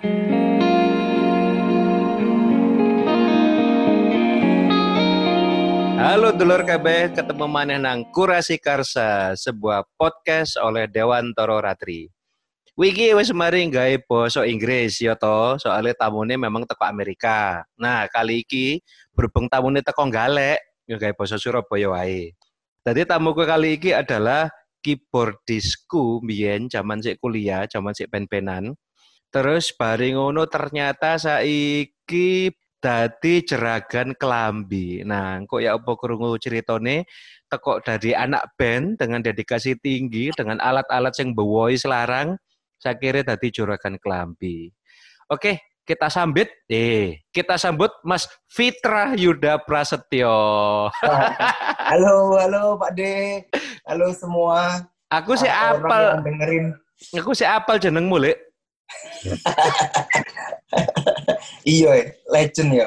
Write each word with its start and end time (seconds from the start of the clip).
Halo 0.00 0.16
dulur 6.32 6.64
KB, 6.64 7.12
ketemu 7.12 7.44
maneh 7.44 7.76
nang 7.76 8.08
Kurasi 8.08 8.56
Karsa, 8.56 9.36
sebuah 9.36 9.84
podcast 10.00 10.56
oleh 10.56 10.88
Dewan 10.88 11.36
Toro 11.36 11.60
Ratri. 11.60 12.08
Wiki 12.80 13.12
wis 13.12 13.28
mari 13.36 13.68
gawe 13.68 14.00
basa 14.08 14.48
Inggris 14.48 15.04
ya 15.04 15.12
to, 15.20 15.60
soalnya 15.60 15.92
tamune 15.92 16.40
memang 16.40 16.64
teko 16.64 16.88
Amerika. 16.88 17.68
Nah, 17.76 18.08
kali 18.08 18.40
iki 18.48 18.80
berhubung 19.12 19.52
tamune 19.52 19.84
teko 19.84 20.08
Galek, 20.08 20.64
ya 20.88 20.96
gawe 20.96 21.12
basa 21.12 21.36
Surabaya 21.36 21.92
wae. 21.92 22.32
Tadi 22.80 23.04
tamuku 23.04 23.44
kali 23.44 23.76
iki 23.76 23.92
adalah 23.92 24.48
keyboardisku 24.80 26.24
mbiyen 26.24 26.72
zaman 26.72 27.04
sik 27.04 27.20
kuliah, 27.20 27.68
zaman 27.68 27.92
sik 27.92 28.08
pen-penan. 28.08 28.72
Terus 29.30 29.70
bareng 29.78 30.18
ngono 30.18 30.50
ternyata 30.50 31.14
saiki 31.14 32.50
dadi 32.82 33.34
jeragan 33.46 34.18
kelambi. 34.18 35.06
Nah, 35.06 35.38
kok 35.46 35.62
ya 35.62 35.78
apa 35.78 35.92
krungu 35.94 36.34
ceritane 36.34 37.06
teko 37.46 37.78
dari 37.78 38.10
anak 38.10 38.58
band 38.58 38.98
dengan 38.98 39.22
dedikasi 39.22 39.78
tinggi 39.78 40.34
dengan 40.34 40.58
alat-alat 40.58 41.14
yang 41.22 41.30
bewoi 41.30 41.78
selarang 41.78 42.34
saya 42.80 42.98
kira 42.98 43.22
dadi 43.22 43.54
juragan 43.54 44.00
kelambi. 44.02 44.72
Oke, 45.30 45.78
kita 45.86 46.10
sambut 46.10 46.50
eh 46.66 47.22
kita 47.30 47.54
sambut 47.54 47.94
Mas 48.02 48.26
Fitra 48.50 49.14
Yuda 49.14 49.62
Prasetyo. 49.62 50.90
halo, 51.90 52.34
halo 52.34 52.74
Pak 52.82 52.90
De. 52.98 53.46
Halo 53.86 54.10
semua. 54.10 54.90
Aku 55.06 55.38
sih 55.38 55.46
apal 55.46 56.18
dengerin. 56.26 56.74
Aku 57.14 57.30
sih 57.30 57.46
apal 57.46 57.78
jenengmu, 57.78 58.18
Lek. 58.18 58.49
Iya, 61.66 62.14
legend 62.30 62.70
ya. 62.74 62.86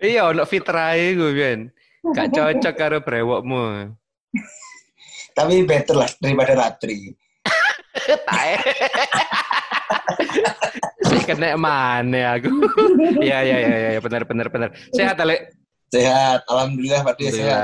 iya, 0.00 0.22
ono 0.28 0.44
fitrahe 0.46 1.14
gue 1.14 1.32
kan. 1.34 1.60
Gak 2.12 2.28
cocok 2.36 2.74
karo 2.76 2.98
brewokmu. 3.00 3.94
Tapi 5.34 5.64
better 5.66 5.96
lah 5.98 6.10
daripada 6.20 6.52
Ratri. 6.54 7.10
Tae. 8.28 8.54
si 11.08 11.16
kena 11.24 11.56
mana 11.56 12.38
aku. 12.38 12.50
Iya 13.24 13.38
iya 13.42 13.56
iya 13.58 13.88
ya, 13.96 14.00
benar 14.04 14.22
benar 14.28 14.46
benar. 14.52 14.68
Sehat 14.92 15.16
Ale? 15.18 15.54
Sehat, 15.88 16.42
alhamdulillah 16.50 17.06
Pak 17.06 17.14
Dia 17.18 17.30
sehat. 17.30 17.58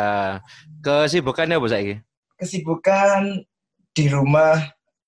Kesibukannya 0.80 1.58
apa 1.58 1.66
saiki? 1.66 1.94
Kesibukan 2.38 3.44
di 3.90 4.06
rumah 4.06 4.56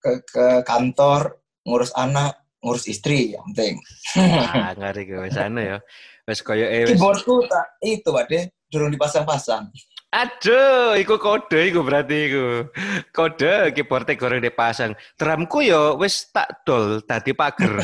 ke, 0.02 0.20
ke 0.26 0.46
kantor 0.66 1.38
ngurus 1.62 1.94
anak 1.94 2.41
ngurus 2.62 2.86
istri 2.86 3.34
yang 3.34 3.42
penting. 3.52 3.74
ah, 4.22 4.72
ngari 4.78 5.02
gue 5.04 5.28
sana 5.34 5.60
ya. 5.60 5.78
Wes 6.22 6.38
koyo 6.46 6.62
eh 6.62 6.86
Keyboardku 6.86 7.50
tak 7.50 7.82
itu 7.82 8.08
Pak 8.14 8.24
De, 8.30 8.40
durung 8.70 8.94
dipasang-pasang. 8.94 9.66
Aduh, 10.12 10.92
iku 11.00 11.16
kode 11.16 11.72
iku 11.72 11.80
berarti 11.82 12.28
iku. 12.28 12.68
Kode 13.16 13.72
keyboardnya 13.72 14.20
goreng 14.20 14.44
dipasang. 14.44 14.92
Drumku 15.16 15.64
yo 15.64 15.96
wis 15.96 16.28
tak 16.28 16.62
dol 16.68 17.00
tadi 17.02 17.32
pager. 17.32 17.80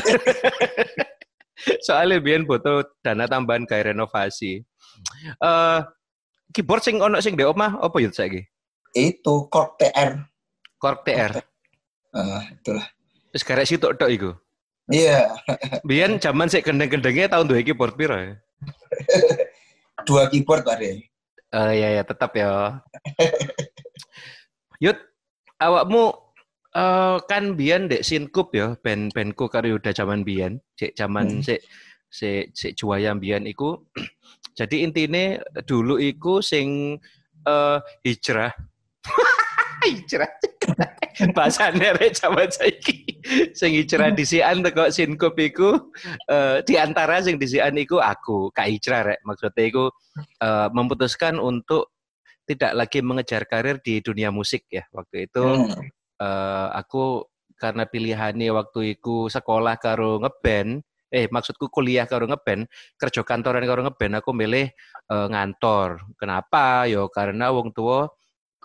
Soalnya 1.85 2.21
biyen 2.21 2.45
butuh 2.45 2.85
dana 3.01 3.25
tambahan 3.25 3.65
kayak 3.65 3.91
renovasi. 3.91 4.61
Eh 4.61 5.43
uh, 5.43 5.81
keyboard 6.53 6.85
sing 6.85 7.01
ono 7.01 7.17
sing 7.17 7.33
di 7.33 7.41
omah 7.41 7.81
apa 7.81 7.97
yo 7.97 8.13
saiki? 8.13 8.45
Itu 8.93 9.49
Korg 9.49 9.81
TR. 9.81 10.21
Korg 10.77 11.01
TR. 11.01 11.33
Uh, 12.13 12.45
itulah. 12.53 12.85
Wis 13.33 13.41
karek 13.41 13.65
sitok 13.65 13.97
tok 13.97 14.13
iku. 14.13 14.31
Iya. 14.89 15.29
Yeah. 15.29 15.81
Biyen 15.85 16.17
zaman 16.17 16.49
sik 16.49 16.65
gendeng-gendengnya 16.65 17.29
tahun 17.29 17.45
dua 17.45 17.61
keyboard 17.61 17.93
piro 17.93 18.17
ya? 18.17 18.33
dua 20.09 20.27
keyboard 20.33 20.65
Pak 20.65 20.77
De. 20.81 21.05
Oh 21.49 21.71
iya 21.73 22.01
ya, 22.01 22.03
tetap 22.05 22.33
ya. 22.41 22.81
Yud, 24.81 24.97
awakmu 25.57 26.13
uh, 26.77 27.17
kan 27.25 27.57
biyen 27.57 27.89
dek 27.89 28.05
Sinkup 28.05 28.53
ya, 28.53 28.77
band-bandku 28.81 29.49
karo 29.49 29.77
udah 29.77 29.93
zaman 29.93 30.21
biyen, 30.21 30.61
cek 30.77 30.93
zaman 30.93 31.41
hmm. 31.41 31.45
sik 31.45 31.61
sik 32.09 32.53
sik 32.53 32.73
juaya 32.77 33.17
biyen 33.17 33.49
iku. 33.49 33.81
Jadi 34.59 34.85
intine 34.85 35.41
dulu 35.65 35.97
iku 35.97 36.41
sing 36.43 36.99
uh, 37.49 37.77
hijrah. 38.05 38.53
hijrah. 39.87 40.29
Bahasane 41.33 41.97
rek 41.97 42.13
zaman 42.13 42.49
saiki. 42.51 43.08
Sing 43.53 43.77
hijrah 43.77 44.09
disian 44.11 44.65
teko 44.65 44.89
Sinkup 44.89 45.37
iku 45.37 45.93
uh, 46.29 46.57
di 46.65 46.75
antara 46.75 47.21
sing 47.21 47.37
disian 47.37 47.77
iku 47.77 48.01
aku, 48.01 48.49
Kak 48.49 48.65
Hijrah 48.65 49.13
rek. 49.13 49.19
Maksudnya 49.21 49.63
iku 49.69 49.85
uh, 50.41 50.67
memutuskan 50.73 51.37
untuk 51.37 51.93
tidak 52.49 52.73
lagi 52.73 52.99
mengejar 53.05 53.45
karir 53.45 53.77
di 53.85 54.01
dunia 54.01 54.33
musik 54.33 54.65
ya. 54.73 54.81
Waktu 54.89 55.29
itu 55.29 55.45
hmm. 55.45 55.93
uh, 56.17 56.67
aku 56.73 57.29
karena 57.59 57.85
pilihannya 57.85 58.49
waktu 58.55 58.97
itu 58.97 59.29
sekolah 59.29 59.77
karo 59.77 60.17
ngeband, 60.23 60.81
eh 61.13 61.29
maksudku 61.29 61.69
kuliah 61.69 62.09
karo 62.09 62.25
ngeband, 62.25 62.65
kerja 62.97 63.21
kantoran 63.21 63.61
karo 63.67 63.85
ngeband 63.85 64.13
aku 64.17 64.31
milih 64.33 64.73
uh, 65.13 65.27
ngantor. 65.29 66.01
Kenapa? 66.17 66.89
Yo 66.89 67.05
karena 67.13 67.53
wong 67.53 67.75
tua 67.75 68.09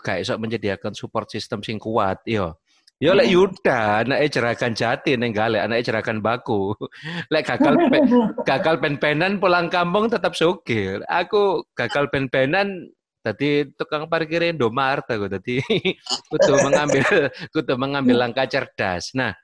gak 0.04 0.20
iso 0.20 0.36
menyediakan 0.36 0.92
support 0.92 1.32
system 1.32 1.64
sing 1.64 1.80
kuat 1.80 2.20
yo 2.28 2.60
Yo 3.02 3.10
lek 3.10 3.26
Yuda, 3.26 4.06
anake 4.06 4.30
jerakan 4.30 4.72
jati 4.72 5.18
ning 5.18 5.34
gale, 5.34 5.58
anake 5.58 5.82
jerakan 5.82 6.22
baku. 6.22 6.78
Lek 7.34 7.42
gagal 7.42 7.74
pe, 7.90 7.98
gagal 8.46 8.78
pen-penan 8.78 9.42
pulang 9.42 9.66
kampung 9.66 10.06
tetap 10.06 10.38
sugih. 10.38 11.02
Aku 11.10 11.66
gagal 11.74 12.06
pen-penan 12.14 12.86
tadi 13.24 13.66
tukang 13.74 14.06
parkir 14.06 14.46
Indomaret 14.46 15.08
aku 15.08 15.26
tadi 15.26 15.58
kudu 16.30 16.54
mengambil 16.60 17.04
kudu 17.54 17.74
mengambil 17.74 18.16
langkah 18.22 18.46
cerdas. 18.46 19.10
Nah, 19.18 19.34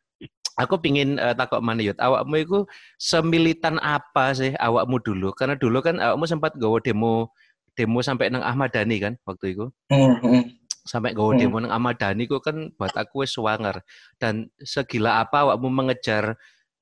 aku 0.54 0.78
pingin 0.78 1.18
uh, 1.18 1.34
takut 1.34 1.58
mana 1.58 1.82
yut 1.82 1.98
awakmu 1.98 2.36
itu 2.38 2.58
semilitan 3.02 3.82
apa 3.82 4.36
sih 4.36 4.52
awakmu 4.54 5.00
dulu 5.02 5.32
karena 5.32 5.56
dulu 5.56 5.80
kan 5.80 5.96
awakmu 5.96 6.28
sempat 6.28 6.54
gawe 6.60 6.78
demo 6.84 7.32
demo 7.72 7.98
sampai 8.04 8.28
nang 8.28 8.44
Ahmad 8.44 8.68
Dhani 8.70 9.00
kan 9.00 9.12
waktu 9.24 9.56
itu 9.56 9.66
sampai 10.84 11.12
gawe 11.12 11.36
demo 11.36 11.60
nang 11.60 11.72
Ahmad 11.72 12.00
Dhani 12.00 12.24
ku 12.24 12.40
kan 12.40 12.72
buat 12.76 12.94
aku 12.96 13.24
wis 13.24 13.36
swanger 13.36 13.84
dan 14.16 14.48
segila 14.64 15.20
apa 15.20 15.44
awakmu 15.48 15.68
mengejar 15.68 16.36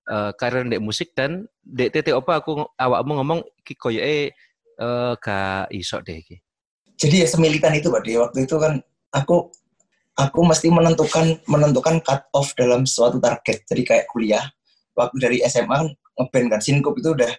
uh, 0.08 0.30
karir 0.34 0.66
di 0.66 0.78
musik 0.78 1.12
dan 1.18 1.46
dek 1.62 1.92
titik 1.94 2.14
apa 2.14 2.40
aku 2.40 2.66
awakmu 2.78 3.18
ngomong 3.20 3.40
iki 3.62 3.74
koyoke 3.74 4.32
uh, 4.78 5.12
gak 5.18 5.70
iso 5.74 5.98
deh 6.02 6.18
iki. 6.22 6.36
Jadi 6.98 7.22
ya 7.22 7.28
semilitan 7.30 7.74
itu 7.78 7.90
Pak 7.90 8.02
waktu 8.06 8.38
itu 8.46 8.56
kan 8.58 8.82
aku 9.14 9.50
aku 10.18 10.40
mesti 10.42 10.66
menentukan 10.70 11.38
menentukan 11.46 12.02
cut 12.02 12.26
off 12.34 12.54
dalam 12.58 12.86
suatu 12.86 13.22
target. 13.22 13.62
Jadi 13.66 13.82
kayak 13.86 14.06
kuliah 14.10 14.42
waktu 14.98 15.16
dari 15.22 15.38
SMA 15.46 15.94
ngeband 16.18 16.46
kan 16.50 16.60
Sinkup 16.62 16.98
itu 16.98 17.14
udah 17.14 17.30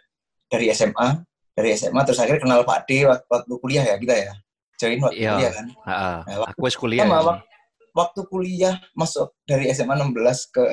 dari 0.48 0.72
SMA 0.72 1.08
dari 1.52 1.76
SMA 1.76 2.00
terus 2.08 2.20
akhirnya 2.24 2.40
kenal 2.40 2.64
Pak 2.64 2.88
D 2.88 3.04
waktu, 3.04 3.28
waktu 3.28 3.54
kuliah 3.60 3.84
ya 3.84 3.96
kita 4.00 4.16
ya 4.16 4.34
join 4.80 5.00
waktu 5.04 5.20
iya. 5.20 5.36
kuliah 5.36 5.52
kan? 5.52 5.68
Nah, 5.84 6.38
waktu, 6.48 6.56
aku 6.56 6.80
kuliah 6.80 7.06
sama, 7.06 7.20
ya. 7.20 7.36
waktu 7.92 8.20
kuliah 8.32 8.76
masuk 8.96 9.28
dari 9.44 9.68
SMA 9.76 9.94
16 10.00 10.56
ke 10.56 10.64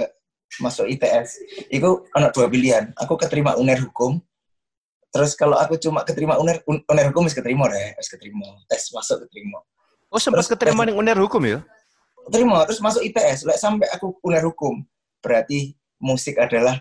masuk 0.63 0.87
ITS 0.87 1.43
itu 1.69 2.07
anak 2.15 2.31
dua 2.33 2.47
pilihan. 2.47 2.95
Aku 3.03 3.19
keterima 3.19 3.59
uner 3.59 3.77
hukum. 3.83 4.23
Terus 5.11 5.35
kalau 5.35 5.59
aku 5.59 5.75
cuma 5.81 6.07
keterima 6.07 6.39
uner 6.39 6.63
uner 6.67 7.07
hukum 7.11 7.27
harus 7.27 7.35
keterima 7.35 7.67
deh 7.67 7.99
harus 7.99 8.09
keterima. 8.09 8.47
Tes 8.71 8.95
masuk 8.95 9.27
keterima. 9.27 9.59
Oh 10.07 10.23
sempat 10.23 10.47
keterima 10.47 10.87
dengan 10.87 11.03
uner 11.03 11.19
hukum 11.19 11.43
ya? 11.43 11.59
Terima 12.31 12.63
terus 12.67 12.79
masuk 12.79 13.03
ITS 13.03 13.47
like, 13.47 13.59
sampai 13.59 13.91
aku 13.91 14.15
uner 14.23 14.43
hukum 14.47 14.87
berarti 15.19 15.75
musik 15.99 16.39
adalah 16.39 16.79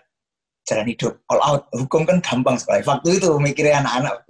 jalan 0.66 0.86
hidup. 0.90 1.18
All 1.30 1.42
out. 1.42 1.64
Hukum 1.74 2.06
kan 2.06 2.22
gampang 2.22 2.58
sekali. 2.62 2.86
Waktu 2.86 3.18
itu 3.18 3.30
mikirnya 3.42 3.82
anak-anak 3.82 4.26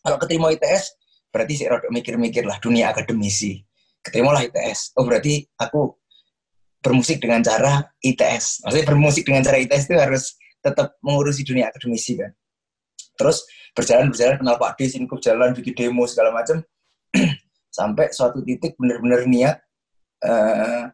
kalau 0.00 0.16
keterima 0.16 0.48
ITS 0.56 0.99
berarti 1.30 1.64
sih 1.64 1.66
mikir-mikir 1.66 2.42
lah 2.44 2.58
dunia 2.58 2.90
akademisi 2.90 3.62
keterima 4.02 4.34
lah 4.34 4.42
ITS 4.44 4.98
oh 4.98 5.06
berarti 5.06 5.46
aku 5.56 5.94
bermusik 6.80 7.22
dengan 7.22 7.40
cara 7.40 7.86
ITS 8.02 8.66
maksudnya 8.66 8.86
bermusik 8.86 9.22
dengan 9.24 9.42
cara 9.46 9.56
ITS 9.62 9.82
itu 9.86 9.94
harus 9.96 10.24
tetap 10.60 10.96
mengurusi 11.00 11.42
dunia 11.42 11.72
akademisi 11.72 12.20
kan. 12.20 12.30
Terus 13.16 13.44
berjalan 13.76 14.12
berjalan 14.12 14.36
kenal 14.40 14.56
Pak 14.60 14.76
D 14.76 14.88
singkup 14.88 15.20
jalan 15.20 15.52
bikin 15.56 15.74
demo 15.76 16.04
segala 16.08 16.32
macam 16.32 16.60
sampai 17.78 18.12
suatu 18.12 18.44
titik 18.44 18.76
benar-benar 18.76 19.24
niat 19.28 19.56
uh, 20.24 20.88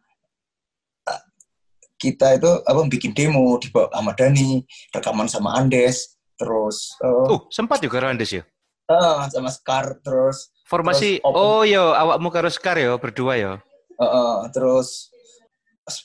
kita 1.97 2.37
itu 2.37 2.51
apa 2.61 2.79
bikin 2.85 3.11
demo 3.17 3.57
di 3.57 3.73
bawah 3.73 3.89
Ahmad 3.89 4.21
Dhani, 4.21 4.61
rekaman 4.93 5.25
sama 5.25 5.57
Andes, 5.57 6.13
terus 6.37 6.93
uh, 7.01 7.25
uh 7.25 7.41
sempat 7.49 7.81
juga 7.81 8.05
Andes 8.05 8.37
ya? 8.37 8.45
Uh, 8.87 9.27
sama 9.27 9.51
Scar 9.51 9.99
terus 9.99 10.47
formasi 10.63 11.19
terus 11.19 11.35
oh 11.35 11.67
yo 11.67 11.91
awakmu 11.91 12.31
karo 12.31 12.47
Scar 12.47 12.79
yo 12.79 12.95
berdua 12.95 13.35
yo. 13.35 13.53
Uh, 13.99 14.03
uh, 14.03 14.35
terus 14.55 15.11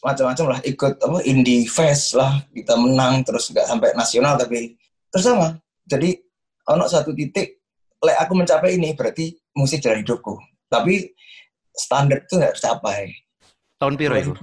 macam-macam 0.02 0.56
lah 0.56 0.58
ikut 0.62 0.98
apa 0.98 1.18
indie 1.26 1.66
fest 1.66 2.14
lah 2.14 2.42
kita 2.54 2.74
menang 2.78 3.26
terus 3.26 3.50
nggak 3.50 3.66
sampai 3.66 3.90
nasional 3.94 4.34
tapi 4.34 4.74
terus 5.10 5.24
sama. 5.26 5.58
Jadi 5.86 6.14
ono 6.70 6.86
satu 6.86 7.14
titik 7.14 7.62
lek 8.02 8.18
aku 8.18 8.32
mencapai 8.34 8.74
ini 8.78 8.94
berarti 8.98 9.34
musik 9.54 9.82
jalan 9.82 10.02
hidupku. 10.02 10.38
Tapi 10.66 11.10
standar 11.74 12.22
itu 12.22 12.34
nggak 12.38 12.54
tercapai. 12.58 13.14
Tahun 13.78 13.94
piro 13.98 14.14
itu? 14.18 14.34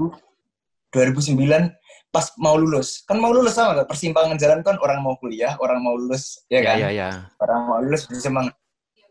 2009 0.92 1.79
pas 2.10 2.26
mau 2.42 2.58
lulus. 2.58 3.06
Kan 3.06 3.22
mau 3.22 3.30
lulus 3.30 3.54
sama 3.54 3.78
gak? 3.82 3.90
persimpangan 3.90 4.36
jalan 4.38 4.66
kan 4.66 4.78
orang 4.82 5.00
mau 5.06 5.14
kuliah 5.22 5.54
orang 5.62 5.82
mau 5.82 5.94
lulus 5.94 6.42
ya 6.50 6.66
kan? 6.66 6.78
ya, 6.82 6.90
ya, 6.90 7.10
ya. 7.10 7.10
orang 7.42 7.60
mau 7.70 7.78
lulus 7.82 8.10
bisa 8.10 8.30
memang 8.34 8.50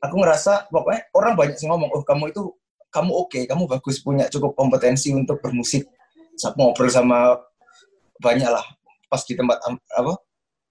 aku 0.02 0.14
ngerasa 0.18 0.70
pokoknya 0.70 1.00
orang 1.14 1.32
banyak 1.34 1.56
sih 1.58 1.66
ngomong 1.66 1.90
oh 1.94 2.02
kamu 2.06 2.30
itu 2.30 2.42
kamu 2.90 3.10
oke 3.14 3.28
okay, 3.30 3.42
kamu 3.46 3.66
bagus 3.66 4.00
punya 4.00 4.26
cukup 4.30 4.54
kompetensi 4.54 5.12
untuk 5.12 5.42
bermusik 5.42 5.86
saya 6.38 6.54
ngobrol 6.54 6.86
sama 6.86 7.34
banyak 8.22 8.46
lah 8.46 8.62
pas 9.10 9.22
di 9.26 9.34
tempat 9.34 9.58
apa 9.94 10.14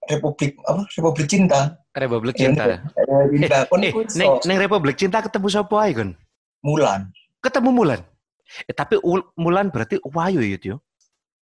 Republik 0.08 0.56
apa 0.64 0.88
Republik 0.96 1.28
Cinta. 1.28 1.76
Republik 1.92 2.34
Cinta. 2.40 2.64
Republik 2.64 3.44
Cinta 3.44 3.68
eh, 3.68 3.84
eh, 3.84 4.08
neng, 4.16 4.40
neng 4.40 4.58
Republik 4.58 4.96
Cinta 4.96 5.20
ketemu 5.20 5.46
siapa 5.52 5.76
aja 5.84 6.04
kan 6.04 6.10
Mulan. 6.64 7.12
Ketemu 7.44 7.70
Mulan? 7.70 8.00
Eh, 8.64 8.74
tapi 8.74 8.96
Mulan 9.36 9.68
berarti 9.68 10.00
wayu 10.02 10.40
ya 10.40 10.58
yo? 10.64 10.76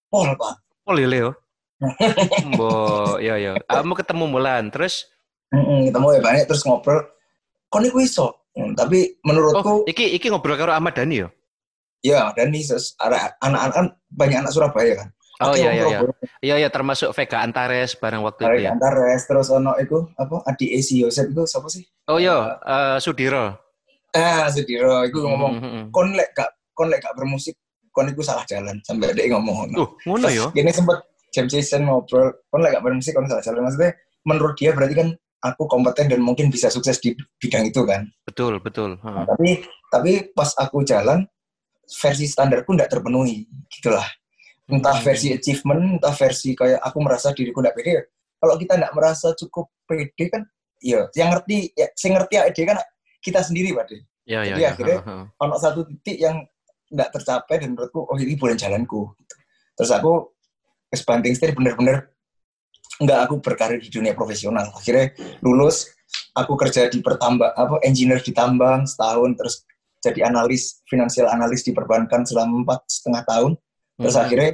Pol 0.09 0.33
pak 0.33 0.64
Ya 0.85 1.07
Leo 1.09 1.29
Bo, 2.57 3.19
ya 3.19 3.35
ya. 3.35 3.59
Kamu 3.67 3.99
ketemu 3.99 4.31
Mulan, 4.31 4.71
terus? 4.71 5.11
Mm 5.51 5.59
-mm, 5.59 5.79
ketemu 5.91 6.07
ya 6.15 6.21
banyak, 6.23 6.43
terus 6.47 6.63
ngobrol. 6.63 7.03
Kok 7.67 7.79
nih 7.83 7.91
iso? 7.99 8.47
Hmm, 8.55 8.71
tapi 8.71 9.19
menurutku, 9.27 9.83
oh, 9.83 9.83
iki 9.83 10.15
iki 10.15 10.31
ngobrol 10.31 10.55
karo 10.55 10.71
Ahmad 10.71 10.95
Dhani 10.95 11.27
ya? 11.27 11.29
Iya, 11.99 12.31
nih 12.47 12.63
anak-anak 13.43 13.73
kan 13.75 13.85
banyak 14.07 14.37
anak 14.47 14.51
Surabaya 14.55 15.03
kan. 15.03 15.09
Oh 15.43 15.51
iya 15.51 15.75
iya 15.75 15.85
iya. 15.91 15.99
Iya 16.39 16.55
iya 16.63 16.69
termasuk 16.71 17.11
Vega 17.11 17.43
Antares 17.43 17.99
bareng 17.99 18.23
waktu 18.23 18.47
Vega 18.47 18.55
itu 18.55 18.63
ya. 18.63 18.71
Antares 18.71 19.21
terus 19.27 19.51
ono 19.51 19.75
itu 19.75 20.07
apa 20.15 20.47
Adi 20.47 20.71
Esi 20.71 21.03
Yosef 21.03 21.27
itu 21.27 21.43
siapa 21.43 21.67
sih? 21.67 21.83
Oh 22.07 22.15
iya, 22.15 22.55
uh, 22.63 22.95
Sudiro. 23.03 23.51
Ah, 24.15 24.47
Sudiro 24.47 25.03
itu 25.03 25.19
hmm, 25.19 25.27
ngomong 25.27 25.53
mm 25.59 25.67
-hmm. 25.67 25.83
kon 25.91 26.15
lek 26.15 26.31
gak 26.31 26.55
kon 26.71 26.87
lek 26.87 27.03
gak 27.03 27.19
bermusik 27.19 27.59
kon 27.95 28.12
itu 28.12 28.19
salah 28.19 28.44
jalan 28.45 28.75
sampai 28.83 29.15
dia 29.15 29.31
ngomong 29.31 29.71
ngono. 29.71 29.75
Uh, 29.80 29.89
ngono 30.03 30.27
yo. 30.27 30.45
Ini 30.51 30.71
sempat 30.75 31.07
jam 31.31 31.47
session 31.47 31.88
ngobrol 31.88 32.36
kon 32.51 32.59
lek 32.59 32.75
gak 32.75 32.83
bermusik 32.83 33.15
kon 33.15 33.25
salah 33.31 33.44
jalan 33.44 33.63
maksudnya 33.63 33.95
menurut 34.27 34.53
dia 34.59 34.75
berarti 34.75 34.95
kan 35.00 35.07
aku 35.45 35.63
kompeten 35.71 36.12
dan 36.12 36.19
mungkin 36.19 36.51
bisa 36.51 36.68
sukses 36.68 37.00
di 37.00 37.15
bidang 37.39 37.71
itu 37.71 37.88
kan. 37.88 38.03
Betul, 38.27 38.59
betul. 38.59 39.00
Nah, 39.00 39.24
tapi 39.24 39.63
tapi 39.88 40.12
pas 40.36 40.51
aku 40.59 40.83
jalan 40.83 41.24
versi 41.86 42.25
standarku 42.25 42.74
tidak 42.74 42.89
terpenuhi 42.92 43.45
gitulah 43.69 44.06
entah 44.65 44.97
hmm. 44.97 45.06
versi 45.06 45.27
achievement 45.33 46.01
entah 46.01 46.13
versi 46.13 46.57
kayak 46.57 46.81
aku 46.81 46.97
merasa 47.01 47.30
diriku 47.31 47.62
tidak 47.62 47.75
pede 47.77 48.09
kalau 48.42 48.56
kita 48.57 48.74
tidak 48.77 48.94
merasa 48.97 49.27
cukup 49.38 49.69
pede 49.86 50.25
kan 50.30 50.42
ya 50.81 51.06
yang 51.13 51.30
ngerti 51.33 51.69
ya 51.77 51.88
saya 51.94 52.12
ngerti 52.18 52.36
aja 52.42 52.62
kan 52.74 52.77
kita 53.21 53.39
sendiri 53.45 53.74
pak 53.77 53.86
ya, 54.25 54.42
jadi 54.45 54.62
ya, 54.62 54.69
akhirnya 54.74 55.00
ya. 55.06 55.56
satu 55.62 55.86
titik 55.86 56.18
yang 56.18 56.42
tidak 56.95 57.09
tercapai 57.12 57.56
dan 57.59 57.75
menurutku 57.75 58.07
oh 58.07 58.18
ini 58.18 58.39
bulan 58.39 58.56
jalanku 58.56 59.12
gitu. 59.19 59.36
terus 59.75 59.92
aku 59.92 60.31
banting 61.03 61.36
setir 61.36 61.51
bener-bener 61.51 62.15
nggak 63.03 63.19
aku 63.27 63.44
berkarir 63.44 63.83
di 63.83 63.92
dunia 63.92 64.15
profesional 64.15 64.71
akhirnya 64.71 65.12
lulus 65.44 65.92
aku 66.31 66.56
kerja 66.56 66.88
di 66.88 67.03
pertambang 67.03 67.51
apa 67.51 67.83
engineer 67.83 68.24
di 68.24 68.31
tambang 68.31 68.88
setahun 68.88 69.36
terus 69.36 69.56
jadi 70.00 70.31
analis 70.31 70.80
finansial 70.88 71.27
analis 71.27 71.68
di 71.68 71.75
perbankan 71.75 72.24
selama 72.24 72.63
empat 72.63 72.80
setengah 72.88 73.24
tahun 73.27 73.51
terus 74.00 74.15
hmm. 74.15 74.24
akhirnya 74.24 74.51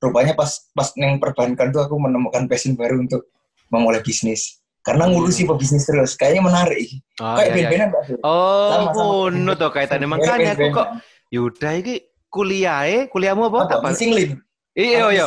rupanya 0.00 0.32
pas 0.34 0.50
pas 0.74 0.88
neng 0.96 1.20
perbankan 1.22 1.70
tuh 1.70 1.84
aku 1.84 1.94
menemukan 2.00 2.48
passion 2.50 2.74
baru 2.74 3.04
untuk 3.04 3.30
memulai 3.70 4.02
bisnis 4.02 4.58
karena 4.80 5.06
ngurusi 5.06 5.44
hmm. 5.44 5.50
pebisnis 5.54 5.84
terus 5.84 6.16
kayaknya 6.16 6.42
menarik 6.48 6.88
oh, 7.20 7.36
kayak 7.36 7.50
iya, 7.54 7.68
iya. 7.68 7.86
Mbak. 7.86 8.02
oh 8.24 8.82
kuno 8.96 9.52
tuh 9.54 9.70
kaitannya 9.70 10.08
makanya 10.08 10.56
aku 10.56 10.66
kok 10.72 10.88
Yuda 11.30 11.70
ini 11.78 11.94
kuliah 12.26 13.06
kuliahmu 13.06 13.50
apa? 13.50 13.78
apa? 13.78 13.90
Mesin 13.94 14.38
Iya, 14.74 15.10
iya. 15.10 15.26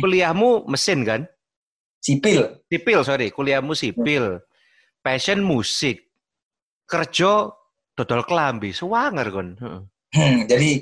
Kuliahmu 0.00 0.68
mesin 0.68 1.04
kan? 1.04 1.24
Sipil. 2.00 2.60
Sipil, 2.68 3.00
sorry. 3.04 3.28
Kuliahmu 3.32 3.72
sipil. 3.72 4.40
Passion 5.00 5.40
musik. 5.40 6.08
Kerja 6.84 7.52
dodol 8.00 8.24
kelambi 8.24 8.72
suwanger 8.72 9.28
kon 9.28 9.48
hmm, 9.60 10.48
jadi 10.48 10.80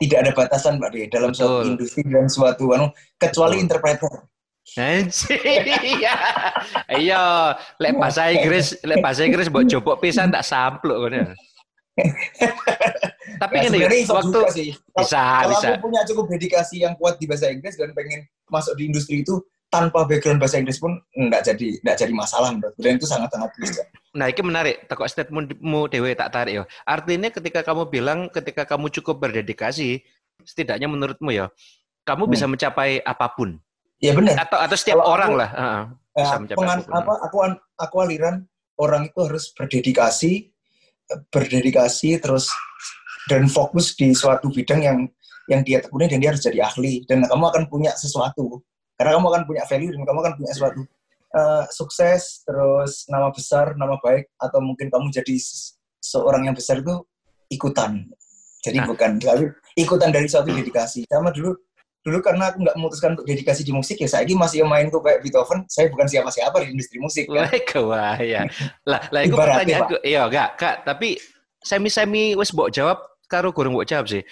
tidak 0.00 0.18
ada 0.24 0.30
batasan 0.32 0.80
Pak 0.80 0.90
di 0.96 1.04
dalam 1.12 1.30
Betul. 1.30 1.44
suatu 1.44 1.68
industri 1.68 2.02
dan 2.08 2.26
suatu 2.26 2.64
anu 2.72 2.88
kecuali 3.20 3.60
Betul. 3.60 3.64
interpreter 3.68 4.12
iya, 5.84 6.16
iya, 7.04 7.52
lek 7.76 8.00
bahasa 8.00 8.32
Inggris, 8.32 8.80
lek 8.80 9.04
bahasa 9.04 9.28
Inggris 9.28 9.52
buat 9.52 9.68
coba 9.68 10.00
pisan 10.00 10.32
tak 10.32 10.40
sampluk 10.40 11.04
kan 11.04 11.12
ya. 11.20 11.26
Tapi 13.40 13.54
ya, 13.60 13.68
ini 13.70 14.04
waktu 14.06 14.38
sih. 14.52 14.68
bisa, 14.94 15.20
kalau 15.20 15.50
bisa. 15.54 15.68
aku 15.74 15.78
punya 15.90 16.00
cukup 16.06 16.24
dedikasi 16.30 16.76
yang 16.84 16.94
kuat 16.96 17.18
di 17.18 17.26
bahasa 17.26 17.50
Inggris 17.50 17.74
dan 17.74 17.90
pengen 17.92 18.26
masuk 18.48 18.74
di 18.78 18.88
industri 18.88 19.22
itu 19.26 19.42
tanpa 19.72 20.06
background 20.06 20.38
bahasa 20.38 20.62
Inggris 20.62 20.78
pun 20.78 20.94
nggak 21.18 21.42
jadi 21.50 21.68
nggak 21.82 21.96
jadi 21.98 22.12
masalah 22.14 22.54
menurut 22.54 22.74
dan 22.78 22.94
itu 22.94 23.06
sangat 23.10 23.28
sangat 23.34 23.50
bisa. 23.58 23.82
Nah, 24.14 24.30
ini 24.30 24.42
menarik. 24.46 24.76
Tekok 24.86 25.10
statementmu 25.10 25.90
Dewi 25.90 26.14
tak 26.14 26.30
tarik 26.30 26.54
ya. 26.54 26.64
Artinya 26.86 27.28
ketika 27.34 27.66
kamu 27.66 27.90
bilang 27.90 28.30
ketika 28.30 28.62
kamu 28.62 28.86
cukup 28.94 29.26
berdedikasi, 29.26 30.06
setidaknya 30.46 30.86
menurutmu 30.86 31.34
ya, 31.34 31.50
kamu 32.06 32.30
hmm. 32.30 32.32
bisa 32.32 32.46
mencapai 32.46 33.02
apa 33.02 33.26
pun. 33.34 33.58
Ya 33.98 34.14
benar. 34.14 34.38
Atau 34.46 34.58
atau 34.62 34.76
setiap 34.78 35.02
Kalau 35.02 35.10
orang 35.18 35.30
aku, 35.34 35.40
lah 35.42 35.50
uh, 35.50 35.82
bisa 36.14 36.36
mencapai 36.38 36.60
pengan, 36.62 36.78
apa 36.78 36.86
pun. 36.86 36.94
apa 36.94 37.12
aku 37.26 37.36
aku 37.82 37.96
aliran 38.06 38.36
orang 38.78 39.02
itu 39.10 39.18
harus 39.22 39.44
berdedikasi 39.54 40.54
berdedikasi 41.30 42.16
terus 42.22 42.48
dan 43.30 43.48
fokus 43.48 43.96
di 43.96 44.12
suatu 44.12 44.52
bidang 44.52 44.80
yang 44.84 44.98
yang 45.48 45.60
dia 45.60 45.80
tekuni 45.80 46.08
dan 46.08 46.18
dia 46.20 46.32
harus 46.32 46.42
jadi 46.44 46.64
ahli. 46.64 47.04
Dan 47.04 47.24
kamu 47.24 47.44
akan 47.52 47.62
punya 47.68 47.92
sesuatu. 47.96 48.64
Karena 48.96 49.18
kamu 49.18 49.26
akan 49.26 49.42
punya 49.44 49.62
value 49.66 49.90
dan 49.92 50.02
kamu 50.06 50.18
akan 50.22 50.34
punya 50.38 50.50
sesuatu 50.54 50.80
uh, 51.34 51.64
sukses 51.68 52.46
terus 52.46 53.10
nama 53.10 53.28
besar 53.34 53.74
nama 53.74 53.98
baik 53.98 54.30
atau 54.38 54.62
mungkin 54.62 54.86
kamu 54.86 55.10
jadi 55.10 55.34
seorang 55.98 56.46
yang 56.46 56.54
besar 56.56 56.80
itu 56.80 57.02
ikutan. 57.50 58.06
Jadi 58.64 58.78
nah. 58.80 58.86
bukan 58.88 59.20
tapi 59.20 59.50
ikutan 59.76 60.14
dari 60.14 60.30
suatu 60.30 60.54
dedikasi. 60.54 61.04
Sama 61.10 61.34
dulu 61.34 61.52
dulu 62.04 62.20
karena 62.20 62.52
aku 62.52 62.60
nggak 62.60 62.76
memutuskan 62.76 63.10
untuk 63.16 63.24
dedikasi 63.24 63.64
di 63.64 63.72
musik 63.72 63.96
ya 63.96 64.04
saya 64.04 64.28
ini 64.28 64.36
masih 64.36 64.60
main 64.68 64.92
tuh 64.92 65.00
kayak 65.00 65.24
Beethoven 65.24 65.64
saya 65.72 65.88
bukan 65.88 66.04
siapa-siapa 66.04 66.60
di 66.60 66.76
industri 66.76 67.00
musik 67.00 67.24
kan? 67.32 67.48
wah 67.88 68.20
ya 68.20 68.44
lah 68.84 69.00
lah 69.08 69.24
itu 69.24 69.32
pertanyaanku 69.32 69.96
iya 70.04 70.28
enggak 70.28 70.60
kak 70.60 70.84
tapi 70.84 71.16
semi 71.64 71.88
semi 71.88 72.36
wes 72.36 72.52
bawa 72.52 72.68
jawab 72.68 73.00
karo 73.28 73.52
kurang 73.54 73.76
bawa 73.76 73.86
jawab 73.88 74.06
sih 74.08 74.24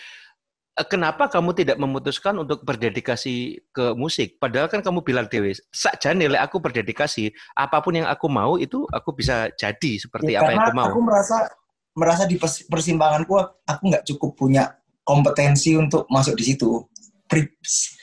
Eh, 0.72 0.88
kenapa 0.88 1.28
kamu 1.28 1.52
tidak 1.52 1.76
memutuskan 1.76 2.32
untuk 2.40 2.64
berdedikasi 2.64 3.60
ke 3.76 3.92
musik? 3.92 4.40
Padahal 4.40 4.72
kan 4.72 4.80
kamu 4.80 5.04
bilang 5.04 5.28
Dewi, 5.28 5.52
saja 5.68 6.16
nilai 6.16 6.40
aku 6.40 6.64
berdedikasi, 6.64 7.28
apa 7.52 7.84
pun 7.84 8.00
yang 8.00 8.08
aku 8.08 8.24
mau 8.32 8.56
itu 8.56 8.88
aku 8.88 9.12
bisa 9.12 9.52
jadi 9.60 10.00
seperti 10.00 10.32
ya, 10.32 10.40
apa 10.40 10.56
yang 10.56 10.64
aku 10.64 10.72
mau. 10.72 10.88
Aku 10.88 11.04
merasa 11.04 11.44
merasa 11.92 12.24
di 12.24 12.40
persimpanganku 12.72 13.36
aku 13.68 13.82
nggak 13.84 14.08
cukup 14.08 14.32
punya 14.32 14.72
kompetensi 15.04 15.76
untuk 15.76 16.08
masuk 16.08 16.40
di 16.40 16.44
situ. 16.56 16.88
Pri, 17.28 17.52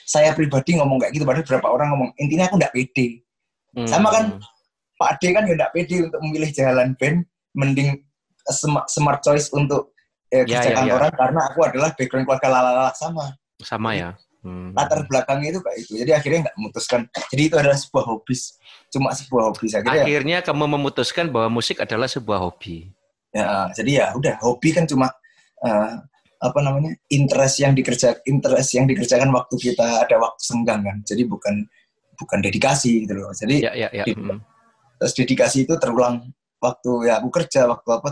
saya 0.06 0.38
pribadi 0.38 0.78
ngomong 0.78 1.02
kayak 1.02 1.18
gitu, 1.18 1.26
padahal 1.26 1.42
beberapa 1.50 1.74
orang 1.74 1.88
ngomong 1.98 2.10
intinya 2.22 2.54
aku 2.54 2.62
nggak 2.62 2.74
pede. 2.78 3.26
Hmm. 3.74 3.90
Sama 3.90 4.14
kan 4.14 4.38
Pak 5.02 5.18
Ade 5.18 5.28
kan 5.34 5.50
ya 5.50 5.58
nggak 5.58 5.74
pede 5.74 6.06
untuk 6.06 6.22
memilih 6.22 6.54
jalan 6.54 6.94
band, 7.02 7.26
mending 7.58 7.98
smart 8.86 9.26
choice 9.26 9.50
untuk 9.58 9.90
eh, 10.30 10.46
ya, 10.46 10.62
kerja 10.62 10.70
ya, 10.70 10.78
kantoran 10.78 11.12
ya. 11.12 11.18
karena 11.18 11.40
aku 11.50 11.60
adalah 11.66 11.90
background 11.98 12.26
keluarga 12.26 12.48
lalala 12.50 12.92
sama. 12.94 13.26
Sama 13.60 13.92
ya. 13.98 14.12
Hmm. 14.40 14.72
Latar 14.72 15.04
belakangnya 15.04 15.50
itu 15.52 15.60
kayak 15.60 15.78
itu. 15.84 15.92
Jadi 16.00 16.12
akhirnya 16.16 16.40
nggak 16.48 16.56
memutuskan. 16.56 17.02
Jadi 17.32 17.42
itu 17.44 17.56
adalah 17.60 17.76
sebuah 17.76 18.04
hobi, 18.08 18.36
cuma 18.88 19.10
sebuah 19.12 19.44
hobi. 19.52 19.66
Akhirnya, 19.68 20.04
akhirnya 20.08 20.38
kamu 20.40 20.66
memutuskan 20.80 21.26
bahwa 21.28 21.60
musik 21.60 21.84
adalah 21.84 22.08
sebuah 22.08 22.40
hobi. 22.40 22.88
Ya, 23.36 23.70
jadi 23.76 23.92
ya 23.92 24.06
udah 24.16 24.42
hobi 24.42 24.74
kan 24.74 24.90
cuma 24.90 25.12
uh, 25.62 25.94
apa 26.40 26.60
namanya 26.64 26.96
interest 27.12 27.60
yang 27.62 27.76
dikerja 27.76 28.24
interest 28.26 28.74
yang 28.74 28.88
dikerjakan 28.88 29.30
waktu 29.36 29.60
kita 29.60 30.08
ada 30.08 30.16
waktu 30.18 30.40
senggang 30.40 30.88
kan. 30.88 30.98
Jadi 31.04 31.28
bukan 31.28 31.68
bukan 32.16 32.40
dedikasi 32.40 33.04
gitu 33.04 33.20
loh. 33.20 33.36
Jadi 33.36 33.68
ya, 33.68 33.76
ya, 33.76 33.92
ya. 33.92 34.08
Hmm. 34.08 34.40
terus 35.00 35.16
dedikasi 35.16 35.64
itu 35.64 35.80
terulang 35.80 36.28
waktu 36.60 37.08
ya 37.08 37.24
aku 37.24 37.32
kerja 37.32 37.64
waktu 37.72 37.88
apa 37.88 38.12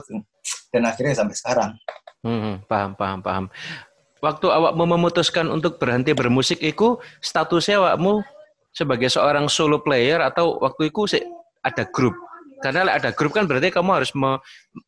dan 0.72 0.84
akhirnya 0.84 1.16
sampai 1.16 1.36
sekarang. 1.36 1.72
Hmm, 2.28 2.60
paham, 2.68 2.92
paham, 2.92 3.20
paham. 3.24 3.46
Waktu 4.20 4.52
awak 4.52 4.76
memutuskan 4.76 5.48
untuk 5.48 5.80
berhenti 5.80 6.12
bermusik 6.12 6.60
itu 6.60 7.00
statusnya 7.24 7.80
awakmu 7.80 8.20
sebagai 8.76 9.08
seorang 9.08 9.48
solo 9.48 9.80
player 9.80 10.20
atau 10.20 10.60
waktu 10.60 10.92
itu 10.92 11.08
ada 11.64 11.88
grup. 11.88 12.20
Karena 12.60 12.84
ada 12.92 13.16
grup 13.16 13.32
kan 13.32 13.48
berarti 13.48 13.72
kamu 13.72 14.04
harus 14.04 14.12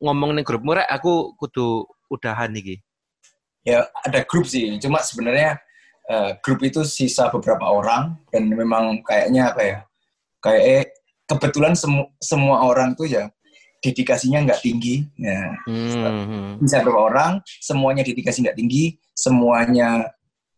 ngomong 0.04 0.36
nih 0.36 0.44
grup 0.44 0.68
murah 0.68 0.84
aku 0.92 1.32
kudu 1.40 1.88
udahan 2.12 2.52
nih. 2.52 2.84
Ya 3.64 3.88
ada 4.04 4.26
grup 4.28 4.44
sih, 4.50 4.76
cuma 4.82 5.00
sebenarnya 5.00 5.62
uh, 6.12 6.36
grup 6.44 6.60
itu 6.66 6.84
sisa 6.84 7.30
beberapa 7.32 7.64
orang 7.64 8.18
dan 8.34 8.50
memang 8.50 9.00
kayaknya 9.06 9.54
apa 9.54 9.62
ya 9.62 9.78
kayak 10.42 10.92
kebetulan 11.30 11.78
semu 11.78 12.10
semua 12.18 12.66
orang 12.66 12.98
tuh 12.98 13.06
ya 13.06 13.30
dedikasinya 13.80 14.44
nggak 14.46 14.62
tinggi. 14.62 15.08
Ya. 15.16 15.56
Hmm. 15.66 16.60
bisa 16.60 16.84
beberapa 16.84 17.12
orang 17.12 17.32
semuanya 17.64 18.04
dedikasi 18.04 18.44
nggak 18.44 18.58
tinggi 18.60 19.00
semuanya 19.16 20.08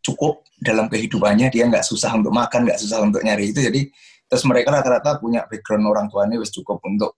cukup 0.01 0.45
dalam 0.61 0.89
kehidupannya 0.89 1.49
dia 1.53 1.65
nggak 1.69 1.85
susah 1.85 2.13
untuk 2.17 2.33
makan 2.33 2.65
nggak 2.65 2.79
susah 2.81 3.01
untuk 3.01 3.21
nyari 3.21 3.53
itu. 3.53 3.61
Jadi 3.61 3.89
terus 4.25 4.43
mereka 4.45 4.73
rata-rata 4.73 5.21
punya 5.21 5.45
background 5.49 5.85
orang 5.85 6.05
tuanya 6.09 6.37
wis 6.41 6.53
cukup 6.53 6.81
untuk 6.85 7.17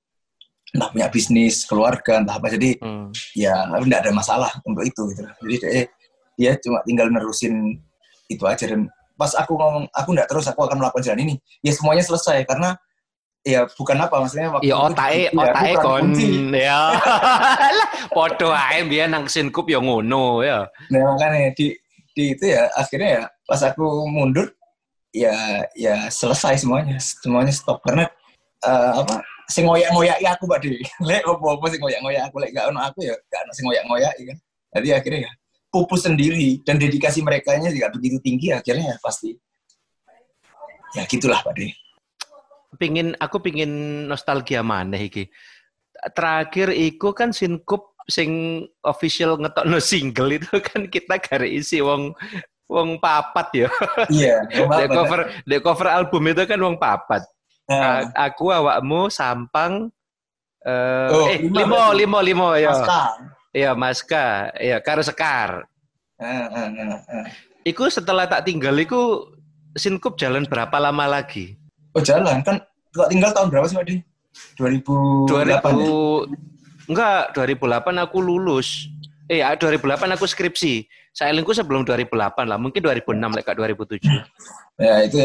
entah 0.73 0.89
punya 0.89 1.07
bisnis 1.07 1.63
keluarga 1.63 2.19
entah 2.19 2.35
apa. 2.39 2.47
Jadi 2.51 2.79
hmm. 2.79 3.11
ya 3.37 3.67
nggak 3.69 4.09
ada 4.09 4.11
masalah 4.11 4.51
untuk 4.67 4.83
itu 4.83 5.01
gitu. 5.13 5.21
Jadi 5.23 5.55
dia, 5.59 5.71
dia 6.35 6.51
cuma 6.59 6.83
tinggal 6.83 7.07
nerusin 7.07 7.79
itu 8.27 8.43
aja. 8.43 8.67
Dan 8.67 8.89
pas 9.13 9.31
aku 9.37 9.55
ngomong 9.55 9.85
aku 9.93 10.09
nggak 10.11 10.27
terus 10.27 10.49
aku 10.49 10.65
akan 10.65 10.81
melakukan 10.81 11.03
jalan 11.05 11.21
ini. 11.23 11.35
Ya 11.61 11.71
semuanya 11.71 12.03
selesai. 12.03 12.43
Karena 12.49 12.75
ya 13.43 13.67
bukan 13.75 13.97
apa 13.99 14.15
maksudnya 14.23 14.49
waktu 14.55 14.71
ya 14.71 14.75
otae 14.79 15.21
itu, 15.27 15.35
otae 15.35 15.71
ya, 15.75 15.83
kon 15.83 16.07
ya 16.55 16.81
podo 18.15 18.49
ae 18.55 18.87
biar 18.87 19.11
nang 19.11 19.27
sinkup 19.27 19.67
ya 19.67 19.83
ngono 19.83 20.39
ya 20.39 20.63
nah 20.87 21.11
makanya 21.11 21.51
di 21.51 21.75
di 22.13 22.37
itu 22.37 22.45
ya 22.53 22.69
akhirnya 22.77 23.09
ya 23.19 23.23
pas 23.43 23.59
aku 23.65 24.07
mundur 24.07 24.47
ya 25.13 25.61
ya 25.77 26.09
selesai 26.09 26.61
semuanya 26.61 26.97
semuanya 26.97 27.53
stop. 27.53 27.81
Karena 27.85 28.09
uh, 28.65 29.05
apa 29.05 29.21
sing 29.49 29.69
ngoyak-ngoyak 29.69 30.17
aku 30.37 30.45
Pak 30.49 30.59
Dewi 30.65 30.81
lek 31.09 31.23
opo-opo 31.29 31.69
sing 31.69 31.81
ngoyak-ngoyak 31.81 32.29
aku 32.29 32.41
lek 32.41 32.51
gak 32.51 32.67
ono 32.73 32.79
aku 32.81 33.05
ya 33.05 33.13
gak 33.29 33.41
ono 33.45 33.51
sing 33.53 33.65
ngoyak-ngoyak 33.69 34.13
kan. 34.17 34.37
Jadi 34.73 34.87
akhirnya 34.89 35.21
ya 35.29 35.31
pupus 35.69 36.05
sendiri 36.05 36.61
dan 36.65 36.77
dedikasi 36.77 37.25
mereka 37.25 37.57
nya 37.57 37.69
juga 37.69 37.89
begitu 37.93 38.17
tinggi 38.21 38.53
akhirnya 38.53 38.93
ya 38.93 38.97
pasti. 39.01 39.37
Ya 40.93 41.05
gitulah 41.09 41.41
Pak 41.41 41.53
Dewi 41.57 41.73
pingin 42.77 43.13
aku 43.17 43.39
pingin 43.39 44.05
nostalgia 44.09 44.61
mana 44.65 44.97
iki. 44.97 45.29
Terakhir 46.13 46.73
iku 46.73 47.15
kan 47.15 47.31
sinkup 47.31 47.93
sing 48.11 48.63
official 48.83 49.39
ngetok 49.39 49.63
no 49.63 49.79
single 49.79 50.35
itu 50.35 50.51
kan 50.59 50.91
kita 50.91 51.15
gare 51.23 51.47
isi 51.47 51.79
wong 51.79 52.11
wong 52.67 52.99
papat 52.99 53.47
ya. 53.65 53.69
Iya. 54.11 54.37
Yeah, 54.83 54.89
cover 54.91 55.19
the 55.47 55.57
cover 55.63 55.87
album 55.87 56.27
itu 56.31 56.43
kan 56.43 56.59
wong 56.59 56.75
papat. 56.75 57.23
Uh. 57.69 58.11
Aku 58.27 58.51
awakmu 58.51 59.07
sampang 59.07 59.87
uh, 60.67 61.09
oh, 61.13 61.31
eh 61.31 61.39
limo 61.47 61.95
limo 61.95 62.19
limo 62.19 62.47
ya. 62.59 62.75
Iya 63.53 63.77
Maska, 63.77 64.49
iya 64.57 64.81
karo 64.81 65.05
Sekar. 65.05 65.63
Uh, 66.17 66.25
uh, 66.25 66.67
uh, 66.73 66.97
uh. 66.97 67.25
Iku 67.63 67.87
setelah 67.87 68.25
tak 68.25 68.49
tinggal 68.49 68.75
iku 68.81 69.29
Sinkup 69.73 70.21
jalan 70.21 70.45
berapa 70.45 70.77
lama 70.77 71.09
lagi? 71.09 71.57
Oh 71.93 72.01
jalan 72.01 72.41
kan 72.41 72.57
kok 72.93 73.09
tinggal 73.09 73.31
tahun 73.33 73.47
berapa 73.53 73.65
sih 73.69 73.77
Pak 73.77 73.85
Di? 73.85 73.97
2008 74.57 75.29
2000, 75.29 75.53
ya? 75.53 75.59
Enggak, 76.89 77.23
2008 77.37 78.03
aku 78.03 78.17
lulus. 78.19 78.89
Eh, 79.29 79.39
2008 79.39 80.17
aku 80.17 80.25
skripsi. 80.27 80.83
Sailingku 81.13 81.53
sebelum 81.53 81.85
2008 81.85 82.49
lah, 82.49 82.57
mungkin 82.57 82.81
2006 82.81 83.37
lek 83.37 83.45
2007. 83.45 84.09
Ya, 84.81 85.05
itu 85.05 85.17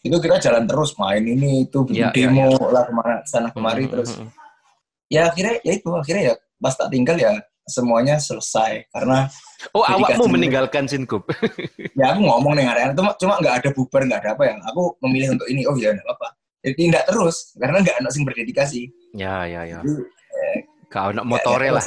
itu 0.00 0.16
kita 0.16 0.40
jalan 0.40 0.64
terus 0.64 0.96
main 0.96 1.20
ini 1.20 1.68
itu 1.68 1.84
bikin 1.84 2.08
ya, 2.08 2.10
demo 2.16 2.48
ya, 2.48 2.56
ya. 2.56 2.68
lah 2.72 2.82
ke 2.88 2.92
mana 2.96 3.14
sana 3.28 3.48
kemari 3.52 3.84
hmm, 3.84 3.92
terus. 3.92 4.16
Hmm, 4.16 4.24
hmm. 4.24 5.12
Ya 5.12 5.28
akhirnya 5.28 5.54
ya 5.60 5.72
itu 5.76 5.88
akhirnya 5.92 6.22
ya 6.32 6.34
pas 6.56 6.72
tak 6.72 6.88
tinggal 6.88 7.20
ya 7.20 7.36
semuanya 7.68 8.20
selesai. 8.20 8.88
Karena 8.92 9.28
Oh, 9.72 9.80
awakmu 9.80 10.28
meninggalkan 10.28 10.84
Sinkup. 10.84 11.24
ya 11.98 12.12
aku 12.12 12.20
ngomong 12.20 12.52
nih 12.58 12.68
area 12.68 12.92
cuma 12.92 13.16
cuma 13.16 13.40
nggak 13.40 13.64
ada 13.64 13.68
bubar 13.72 14.02
nggak 14.04 14.20
ada 14.20 14.30
apa 14.36 14.42
ya. 14.44 14.54
Aku 14.74 15.00
memilih 15.00 15.38
untuk 15.38 15.48
ini. 15.48 15.64
Oh 15.64 15.72
ya 15.78 15.96
nggak 15.96 16.04
apa-apa. 16.04 16.28
Jadi 16.60 16.74
tidak 16.76 17.04
terus 17.08 17.36
karena 17.56 17.78
nggak 17.80 17.96
anak 18.04 18.10
sing 18.12 18.24
berdedikasi. 18.28 18.82
Ya 19.16 19.48
ya 19.48 19.64
ya. 19.64 19.80
Jadi, 19.80 20.04
eh, 20.36 20.58
kau 20.92 21.08
anak 21.12 21.24
motornya 21.24 21.80
lah. 21.80 21.86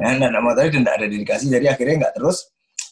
ya, 0.00 0.08
anak 0.12 0.42
motornya 0.44 0.70
dan 0.76 0.82
tidak 0.84 0.96
ada 1.00 1.06
dedikasi. 1.08 1.44
Jadi 1.48 1.66
akhirnya 1.72 1.94
nggak 2.04 2.14
terus. 2.20 2.38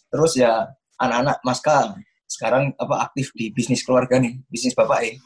Terus 0.08 0.32
ya 0.38 0.52
anak-anak 0.96 1.36
maska 1.44 1.78
sekarang 2.24 2.72
apa 2.80 3.10
aktif 3.10 3.30
di 3.36 3.52
bisnis 3.52 3.84
keluarga 3.84 4.16
nih 4.16 4.40
bisnis 4.48 4.72
bapak 4.72 5.00
eh. 5.04 5.16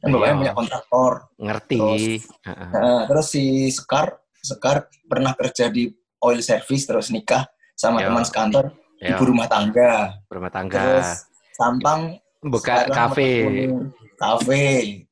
Kan 0.00 0.16
bapaknya 0.16 0.34
punya 0.40 0.54
kontraktor. 0.56 1.12
Ngerti. 1.36 1.78
Terus, 1.78 2.24
uh-huh. 2.48 2.70
nah, 2.72 3.02
terus 3.04 3.26
si 3.28 3.68
Sekar 3.68 4.16
Sekar 4.40 4.88
pernah 5.04 5.36
kerja 5.36 5.68
di 5.68 5.92
oil 6.24 6.40
service 6.44 6.84
terus 6.84 7.08
nikah 7.08 7.44
sama 7.76 8.04
Yo. 8.04 8.12
teman 8.12 8.24
sekantor 8.24 8.64
Yo. 9.00 9.16
ibu 9.16 9.22
rumah 9.32 9.48
tangga 9.48 10.20
rumah 10.28 10.52
tangga 10.52 10.78
terus 10.78 11.10
Sampang 11.60 12.16
buka 12.40 12.88
kafe 12.88 13.68
kafe 14.16 14.64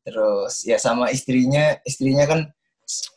terus 0.05 0.65
ya 0.65 0.81
sama 0.81 1.13
istrinya 1.13 1.77
istrinya 1.85 2.25
kan 2.25 2.41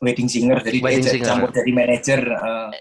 wedding 0.03 0.27
singer 0.27 0.59
jadi 0.59 0.79
wedding 0.83 1.03
dia 1.03 1.13
singer. 1.15 1.27
campur 1.27 1.49
jadi 1.55 1.71
manajer 1.71 2.21
uh. 2.27 2.71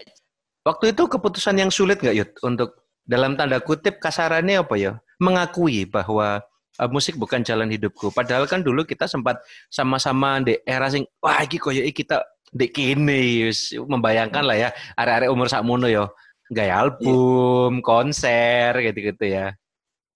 waktu 0.67 0.91
itu 0.91 1.03
keputusan 1.07 1.55
yang 1.59 1.71
sulit 1.71 2.03
nggak 2.03 2.15
Yud 2.15 2.31
untuk 2.43 2.83
dalam 3.07 3.39
tanda 3.39 3.63
kutip 3.63 3.99
kasarannya 3.99 4.63
apa 4.63 4.75
ya 4.75 4.91
mengakui 5.19 5.87
bahwa 5.87 6.43
uh, 6.79 6.89
musik 6.91 7.15
bukan 7.15 7.43
jalan 7.43 7.71
hidupku 7.71 8.11
padahal 8.11 8.47
kan 8.47 8.59
dulu 8.59 8.83
kita 8.83 9.07
sempat 9.07 9.39
sama-sama 9.71 10.43
di 10.43 10.59
era 10.67 10.91
sing 10.91 11.07
wah 11.23 11.39
iki 11.43 11.59
koyo 11.59 11.83
kita 11.91 12.23
di 12.51 12.67
kini 12.67 13.47
membayangkan 13.87 14.43
lah 14.43 14.57
ya 14.59 14.69
area-area 14.99 15.31
umur 15.31 15.47
sakmono 15.47 15.87
yo 15.87 16.11
gaya 16.51 16.83
album, 16.83 17.79
yeah. 17.79 17.83
konser 17.87 18.69
gitu-gitu 18.91 19.23
ya. 19.23 19.55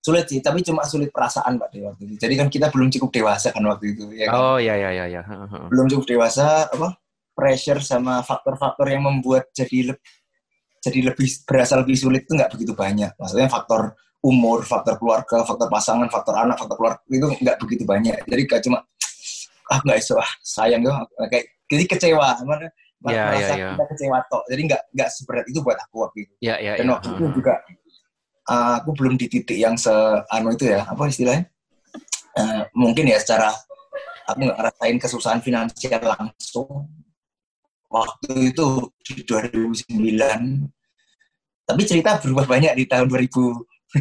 Sulit 0.03 0.27
sih 0.29 0.43
tapi 0.43 0.61
cuma 0.61 0.83
sulit 0.85 1.09
perasaan 1.09 1.57
pak 1.57 1.73
waktu 1.73 2.03
itu 2.05 2.15
jadi 2.21 2.33
kan 2.37 2.47
kita 2.51 2.69
belum 2.69 2.93
cukup 2.93 3.09
dewasa 3.09 3.49
kan 3.49 3.63
waktu 3.65 3.97
itu 3.97 4.05
ya 4.13 4.29
kan? 4.29 4.37
oh 4.37 4.57
ya 4.59 4.75
ya 4.77 4.91
ya 4.91 5.05
ya. 5.09 5.21
Belum 5.71 5.89
cukup 5.89 6.05
dewasa 6.05 6.69
apa 6.69 6.99
pressure 7.33 7.81
sama 7.81 8.21
faktor-faktor 8.21 8.85
yang 8.91 9.07
membuat 9.07 9.49
jadi 9.55 9.95
lebih 9.95 10.05
jadi 10.85 10.99
lebih 11.09 11.27
berasa 11.49 11.81
lebih 11.81 11.97
sulit 11.97 12.29
itu 12.29 12.37
nggak 12.37 12.51
begitu 12.53 12.77
banyak. 12.77 13.17
Maksudnya 13.17 13.49
faktor 13.49 13.97
umur 14.21 14.61
faktor 14.61 15.01
keluarga 15.01 15.41
faktor 15.41 15.71
pasangan 15.71 16.05
faktor 16.13 16.37
anak 16.37 16.61
faktor 16.61 16.77
keluarga 16.77 17.01
itu 17.09 17.27
nggak 17.41 17.57
begitu 17.57 17.83
banyak. 17.87 18.21
Jadi 18.29 18.41
gak 18.45 18.61
cuma 18.61 18.85
ah 19.73 19.79
nggak 19.81 19.97
iso 19.97 20.13
ah 20.21 20.31
sayang 20.45 20.85
dong 20.85 20.93
kayak 21.33 21.54
jadi 21.65 21.83
kecewa 21.89 22.27
mana 22.45 22.69
ya, 23.09 23.29
merasa 23.29 23.53
ya, 23.53 23.57
ya. 23.57 23.69
kita 23.75 23.85
kecewa 23.93 24.19
tok. 24.29 24.43
Jadi 24.49 24.61
nggak 24.69 24.81
nggak 24.93 25.09
seberat 25.13 25.45
itu 25.49 25.59
buat 25.61 25.77
aku 25.77 25.95
waktu 26.05 26.17
itu. 26.25 26.33
Ya, 26.41 26.55
ya, 26.57 26.73
dan 26.77 26.85
ya. 26.85 26.91
waktu 26.97 27.07
itu 27.13 27.23
juga 27.33 27.53
uh, 28.49 28.73
aku 28.81 28.89
belum 28.97 29.13
di 29.17 29.25
titik 29.29 29.57
yang 29.57 29.75
se 29.77 29.93
anu 30.29 30.53
itu 30.53 30.69
ya 30.69 30.85
apa 30.85 31.03
istilahnya? 31.09 31.45
Uh, 32.35 32.67
mungkin 32.75 33.07
ya 33.07 33.17
secara 33.21 33.53
aku 34.27 34.37
nggak 34.45 34.57
ngerasain 34.57 34.97
kesusahan 35.01 35.41
finansial 35.41 36.01
langsung. 36.01 36.89
Waktu 37.85 38.51
itu 38.51 38.67
di 39.07 39.23
2009 39.23 39.85
tapi 41.65 41.81
cerita 41.81 42.21
berubah 42.21 42.45
banyak 42.45 42.73
di 42.77 42.85
tahun 42.85 43.09
2000 43.09 43.25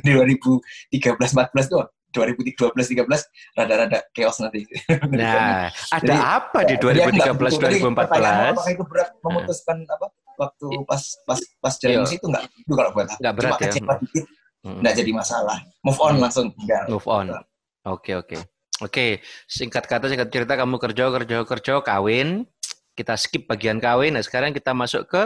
2013 0.05 0.91
14 0.91 1.71
tuh 1.71 1.87
2012 2.15 2.55
13 2.55 3.59
rada-rada 3.59 3.99
chaos 4.15 4.39
nanti. 4.39 4.63
Nah, 5.11 5.67
ada 5.99 6.07
Jadi, 6.07 6.15
apa 6.15 6.59
di 6.63 6.75
2013 6.79 7.91
2014? 7.91 8.55
Apakah 8.55 8.71
itu 8.71 8.85
berat 8.87 9.11
memutuskan 9.21 9.83
apa? 9.91 10.15
waktu 10.39 10.67
pas 10.87 11.03
pas 11.27 11.41
pas 11.63 11.75
jalan 11.79 12.05
iya. 12.05 12.17
itu 12.19 12.27
nggak 12.27 12.45
itu 12.51 12.73
kalau 12.75 12.91
buat 12.93 13.07
aku 13.11 13.21
nggak 13.23 13.35
berat 13.39 13.53
Cuma 13.55 13.67
ya 13.67 13.71
dikit 14.03 14.25
hmm. 14.67 14.83
jadi 14.83 15.11
masalah 15.15 15.59
move 15.83 16.01
on 16.03 16.15
hmm. 16.19 16.23
langsung 16.23 16.47
enggak 16.59 16.85
move 16.91 17.09
on 17.09 17.27
oke 17.31 17.43
oke 17.87 18.11
okay. 18.27 18.41
oke 18.83 19.07
singkat 19.47 19.85
kata 19.87 20.11
singkat 20.11 20.29
cerita 20.31 20.59
kamu 20.59 20.77
kerja 20.83 21.05
kerja 21.11 21.37
kerja 21.47 21.73
kawin 21.83 22.47
kita 22.95 23.15
skip 23.19 23.47
bagian 23.47 23.79
kawin 23.79 24.19
nah 24.19 24.23
sekarang 24.23 24.51
kita 24.55 24.75
masuk 24.75 25.07
ke 25.07 25.23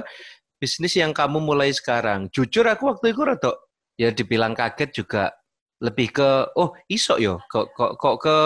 bisnis 0.58 0.96
yang 0.98 1.14
kamu 1.14 1.40
mulai 1.40 1.72
sekarang 1.72 2.28
jujur 2.34 2.66
aku 2.68 2.92
waktu 2.92 3.14
itu 3.14 3.22
rada 3.24 3.52
ya 3.98 4.10
dibilang 4.12 4.54
kaget 4.54 4.90
juga 4.94 5.34
lebih 5.78 6.10
ke 6.10 6.30
oh 6.58 6.74
iso 6.90 7.18
yo 7.22 7.38
kok 7.46 7.70
kok 7.74 7.94
kok 7.96 8.16
ke 8.18 8.36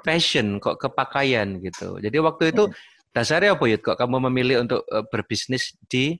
fashion 0.00 0.56
kok 0.56 0.80
ke 0.80 0.88
pakaian 0.88 1.60
gitu 1.60 2.00
jadi 2.00 2.16
waktu 2.24 2.56
itu 2.56 2.68
hmm 2.68 2.98
dasarnya 3.10 3.58
apa 3.58 3.64
ya 3.66 3.78
kok 3.78 3.98
kamu 3.98 4.30
memilih 4.30 4.62
untuk 4.62 4.86
uh, 4.90 5.02
berbisnis 5.10 5.74
di 5.90 6.18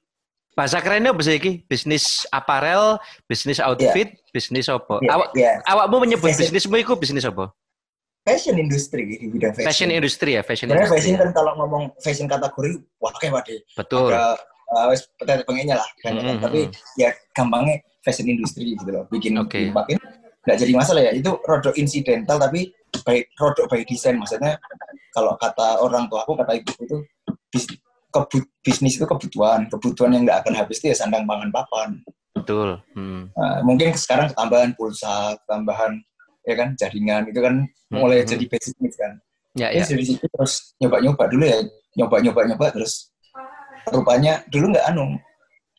bahasa 0.59 0.83
kerennya 0.83 1.15
apa 1.15 1.23
sih 1.23 1.63
bisnis 1.71 2.27
aparel 2.35 2.99
bisnis 3.31 3.63
outfit 3.63 4.11
yeah. 4.11 4.33
bisnis 4.35 4.67
apa 4.67 4.99
yeah, 4.99 5.15
awak 5.15 5.29
yeah. 5.39 5.57
awakmu 5.71 6.03
menyebut 6.03 6.35
fashion. 6.35 6.51
bisnismu 6.51 6.77
itu 6.83 6.95
bisnis 6.99 7.23
apa 7.23 7.55
fashion 8.27 8.59
industry 8.59 9.07
di 9.07 9.27
bidang 9.31 9.55
fashion 9.55 9.69
fashion 9.71 9.91
industry 9.95 10.31
ya 10.35 10.43
fashion 10.43 10.67
Karena 10.69 10.91
fashion 10.91 11.15
ya. 11.15 11.23
kan 11.23 11.31
kalau 11.31 11.53
ngomong 11.63 11.95
fashion 12.03 12.27
kategori 12.27 12.83
wah 12.99 13.15
kayak 13.23 13.33
waduh 13.39 13.61
betul 13.79 14.11
ada 14.11 14.35
uh, 14.75 14.95
eh, 15.31 15.47
pengennya 15.47 15.77
lah 15.79 15.89
kan, 16.03 16.15
mm 16.19 16.23
-hmm. 16.23 16.39
tapi 16.43 16.61
ya 16.99 17.15
gampangnya 17.35 17.79
fashion 18.03 18.27
industry 18.27 18.75
gitu 18.75 18.91
loh 18.91 19.07
bikin 19.15 19.39
okay. 19.39 19.71
bikin 19.71 19.99
nggak 20.47 20.57
jadi 20.57 20.73
masalah 20.73 21.03
ya 21.05 21.13
itu 21.13 21.31
rodok 21.45 21.75
insidental 21.77 22.37
tapi 22.41 22.73
baik 23.05 23.29
rodok 23.37 23.67
by 23.69 23.85
design 23.85 24.17
maksudnya 24.17 24.57
kalau 25.13 25.37
kata 25.37 25.83
orang 25.85 26.09
tua 26.09 26.25
aku 26.25 26.33
kata 26.39 26.57
ibu 26.57 26.73
itu 26.81 26.97
bis, 27.53 27.65
kebut, 28.09 28.45
bisnis 28.65 28.97
itu 28.97 29.05
kebutuhan 29.05 29.69
kebutuhan 29.69 30.17
yang 30.17 30.23
nggak 30.25 30.41
akan 30.47 30.55
habis 30.57 30.81
itu 30.81 30.91
ya 30.91 30.97
sandang 30.97 31.29
pangan 31.29 31.51
papan 31.53 32.01
betul. 32.41 32.81
Hmm. 32.97 33.29
Nah, 33.37 33.61
mungkin 33.63 33.93
sekarang 33.95 34.33
ketambahan 34.33 34.73
pulsa, 34.75 35.37
tambahan 35.45 36.01
ya 36.43 36.55
kan 36.57 36.73
jaringan 36.75 37.29
itu 37.29 37.41
kan 37.43 37.55
mulai 37.93 38.25
Hmm. 38.25 38.31
jadi 38.33 38.45
basic 38.49 38.75
needs 38.81 38.97
kan. 38.97 39.13
Ya, 39.59 39.69
Ya, 39.75 39.83
dari 39.83 40.07
situ 40.07 40.25
terus 40.31 40.73
nyoba-nyoba 40.79 41.27
dulu 41.27 41.45
ya, 41.45 41.59
nyoba-nyoba 41.99 42.41
nyoba 42.49 42.67
terus 42.73 43.11
rupanya 43.91 44.41
dulu 44.49 44.71
nggak 44.73 44.87
anu 44.95 45.19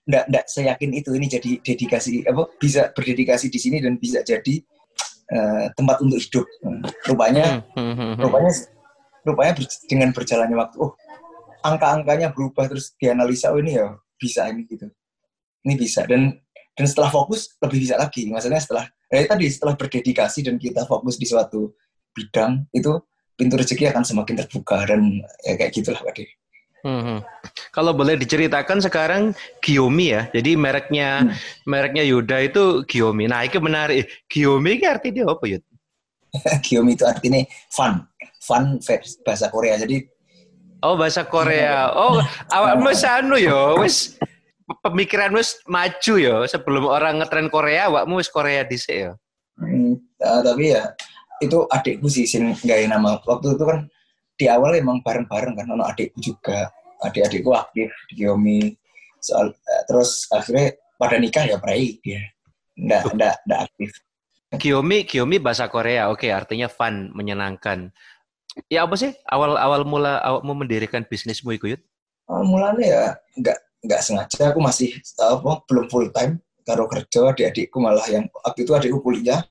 nggak 0.08 0.24
nggak 0.30 0.46
seyakin 0.50 0.92
itu. 0.98 1.10
Ini 1.14 1.28
jadi 1.28 1.52
dedikasi 1.62 2.26
apa 2.26 2.50
bisa 2.58 2.90
berdedikasi 2.94 3.48
di 3.50 3.60
sini 3.62 3.78
dan 3.82 3.98
bisa 4.02 4.22
jadi 4.26 4.56
eh, 5.32 5.66
tempat 5.78 6.02
untuk 6.02 6.20
hidup. 6.20 6.46
Rupanya 7.08 7.62
Hmm, 7.78 7.94
hmm, 7.94 7.96
hmm, 7.96 8.22
rupanya 8.22 8.52
rupanya 9.22 9.52
ber- 9.54 9.82
dengan 9.86 10.10
berjalannya 10.12 10.58
waktu 10.58 10.78
oh 10.82 10.94
angka-angkanya 11.62 12.34
berubah 12.34 12.66
terus 12.66 12.98
dianalisa 12.98 13.54
oh 13.54 13.62
ini 13.62 13.78
ya 13.78 13.94
bisa 14.18 14.50
ini 14.50 14.66
gitu. 14.66 14.90
Ini 15.62 15.74
bisa. 15.78 16.06
Dan 16.10 16.34
dan 16.74 16.86
setelah 16.90 17.14
fokus 17.14 17.54
lebih 17.62 17.86
bisa 17.86 17.96
lagi. 18.00 18.26
Maksudnya 18.26 18.62
setelah 18.62 18.86
ya 19.12 19.28
tadi 19.28 19.46
setelah 19.52 19.78
berdedikasi 19.78 20.42
dan 20.42 20.56
kita 20.58 20.88
fokus 20.90 21.20
di 21.22 21.30
suatu 21.30 21.76
bidang 22.16 22.66
itu 22.74 22.98
pintu 23.38 23.56
rezeki 23.58 23.90
akan 23.94 24.04
semakin 24.06 24.36
terbuka 24.46 24.86
dan 24.86 25.22
ya 25.46 25.54
kayak 25.58 25.72
gitulah 25.74 26.02
Pak. 26.02 26.41
Hmm, 26.82 27.02
hmm. 27.06 27.20
Kalau 27.70 27.94
boleh 27.94 28.18
diceritakan 28.18 28.82
sekarang 28.82 29.38
Giomi 29.62 30.18
ya. 30.18 30.26
Jadi 30.34 30.58
mereknya 30.58 31.26
Hmm. 31.26 31.34
mereknya 31.70 32.02
Yuda 32.02 32.38
itu 32.50 32.82
Giomi. 32.90 33.30
Nah, 33.30 33.46
itu 33.46 33.62
menarik. 33.62 34.10
Giomi 34.26 34.82
ini 34.82 34.86
artinya 34.90 35.30
apa, 35.30 35.44
Yud? 35.46 35.64
Gyomi 36.66 36.98
itu 36.98 37.06
artinya 37.06 37.42
fun 37.70 38.02
fun 38.42 38.82
bahasa 39.22 39.48
Korea 39.54 39.78
jadi 39.78 40.10
Oh, 40.82 40.98
bahasa 40.98 41.22
Korea. 41.22 41.94
Oh, 41.94 42.18
awak 42.58 42.82
mas 42.82 43.06
anu 43.06 43.38
ya, 43.38 43.78
wis 43.78 44.18
pemikiran 44.82 45.30
wis 45.38 45.62
maju 45.70 46.14
ya. 46.18 46.42
Sebelum 46.50 46.90
orang 46.90 47.22
ngetren 47.22 47.54
Korea, 47.54 47.86
awakmu 47.86 48.18
wis 48.18 48.34
Korea 48.34 48.66
dhisik 48.66 48.98
ya. 48.98 49.14
Hmm, 49.62 50.02
uh, 50.26 50.42
tapi 50.42 50.74
ya 50.74 50.90
itu 51.38 51.70
adikku 51.70 52.10
sih 52.10 52.26
sing 52.26 52.58
nggak 52.66 52.90
nama 52.90 53.22
waktu 53.30 53.54
itu 53.54 53.62
kan 53.62 53.86
di 54.42 54.50
awal 54.50 54.74
emang 54.74 55.06
bareng-bareng 55.06 55.54
kan 55.54 55.70
ono 55.70 55.86
adikku 55.86 56.18
juga 56.18 56.74
adik-adikku 57.06 57.54
aktif 57.54 57.94
di 58.10 58.26
Gyomi 58.26 58.74
soal 59.22 59.54
eh, 59.54 59.84
terus 59.86 60.26
akhirnya 60.34 60.74
pada 60.98 61.22
nikah 61.22 61.46
ya 61.46 61.62
prai 61.62 62.02
dia 62.02 62.26
nggak 62.74 63.14
nggak 63.14 63.36
nggak 63.46 63.62
aktif 63.70 63.92
Giomi, 64.52 65.08
Giomi 65.08 65.40
bahasa 65.40 65.72
Korea. 65.72 66.12
Oke, 66.12 66.28
artinya 66.28 66.68
fun, 66.68 67.08
menyenangkan. 67.16 67.88
Ya 68.68 68.84
apa 68.84 69.00
sih 69.00 69.16
awal 69.24 69.56
awal 69.56 69.88
mula 69.88 70.20
awakmu 70.20 70.68
mendirikan 70.68 71.08
bisnismu 71.08 71.56
iku, 71.56 71.72
Yud? 71.72 71.80
awal 72.32 72.48
mulanya 72.48 72.86
ya 72.88 73.04
nggak 73.44 73.58
nggak 73.84 74.02
sengaja 74.02 74.56
aku 74.56 74.60
masih 74.64 74.96
apa 75.20 75.68
belum 75.68 75.86
full 75.92 76.08
time 76.16 76.40
karo 76.64 76.88
kerja 76.88 77.36
adik-adikku 77.36 77.78
malah 77.84 78.08
yang 78.08 78.24
waktu 78.32 78.64
itu 78.64 78.72
adikku 78.72 79.00
kuliah 79.04 79.44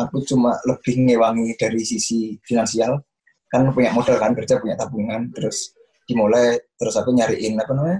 aku 0.00 0.24
cuma 0.24 0.56
lebih 0.64 0.96
ngewangi 0.96 1.52
dari 1.60 1.84
sisi 1.84 2.40
finansial 2.40 3.04
kan 3.52 3.68
punya 3.76 3.92
modal 3.92 4.16
kan 4.16 4.32
kerja 4.32 4.56
punya 4.56 4.74
tabungan 4.80 5.28
terus 5.36 5.76
dimulai 6.08 6.56
terus 6.80 6.96
aku 6.96 7.12
nyariin 7.12 7.60
apa 7.60 7.72
namanya 7.76 7.98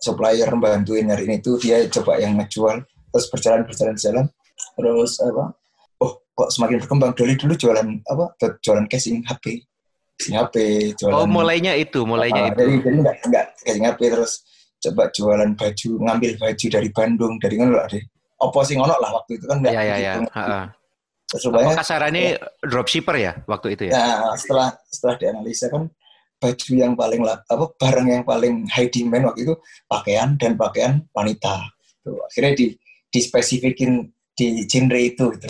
supplier 0.00 0.48
bantuin 0.56 1.04
nyariin 1.06 1.38
itu 1.38 1.60
dia 1.60 1.84
coba 1.92 2.16
yang 2.16 2.40
ngejual 2.40 2.80
terus 3.12 3.26
berjalan 3.28 3.62
berjalan 3.68 3.94
jalan 4.00 4.26
terus 4.74 5.20
apa 5.20 5.52
oh 6.00 6.12
kok 6.32 6.48
semakin 6.50 6.80
berkembang 6.82 7.12
dari 7.12 7.36
dulu 7.36 7.52
jualan 7.54 7.86
apa 8.08 8.24
jualan 8.64 8.88
casing 8.88 9.22
HP 9.22 9.62
casing 10.18 10.36
HP 10.40 10.54
jualan 10.98 11.14
Oh, 11.14 11.28
mulainya 11.28 11.76
itu, 11.76 12.02
mulainya 12.02 12.48
Ah, 12.48 12.50
itu. 12.50 12.58
Jadi, 12.58 12.74
jadi 12.82 12.96
nggak 13.04 13.16
nggak 13.28 13.46
kayak 13.62 13.78
HP 13.94 14.00
terus 14.14 14.32
coba 14.82 15.02
jualan 15.14 15.50
baju, 15.56 15.90
ngambil 16.04 16.32
baju 16.36 16.66
dari 16.68 16.88
Bandung, 16.92 17.34
dari 17.40 17.54
kan 17.56 17.68
lah 17.72 17.86
deh. 17.88 18.04
Opo 18.42 18.60
sih 18.66 18.76
ngono 18.76 18.94
lah 19.00 19.10
waktu 19.14 19.40
itu 19.40 19.44
kan 19.48 19.56
nggak 19.62 19.72
Ya, 19.72 19.82
ya, 19.82 19.96
ya. 19.96 20.14
Apa 21.34 21.82
kasarannya 21.82 22.38
dropshipper 22.62 23.16
ya 23.18 23.32
waktu 23.44 23.74
itu 23.74 23.82
ya? 23.90 23.92
nah, 23.94 24.38
setelah 24.38 24.68
setelah 24.86 25.14
dianalisa 25.18 25.66
kan 25.66 25.90
baju 26.38 26.70
yang 26.76 26.92
paling 26.94 27.20
apa 27.26 27.64
barang 27.74 28.06
yang 28.06 28.22
paling 28.22 28.68
high 28.70 28.86
demand 28.86 29.32
waktu 29.32 29.48
itu 29.48 29.54
pakaian 29.90 30.38
dan 30.38 30.54
pakaian 30.54 31.02
wanita. 31.10 31.66
Tuh, 32.04 32.20
akhirnya 32.28 32.52
di 32.54 32.66
dispesifikin 33.08 34.10
di 34.34 34.66
genre 34.68 35.00
itu 35.00 35.24
gitu. 35.38 35.48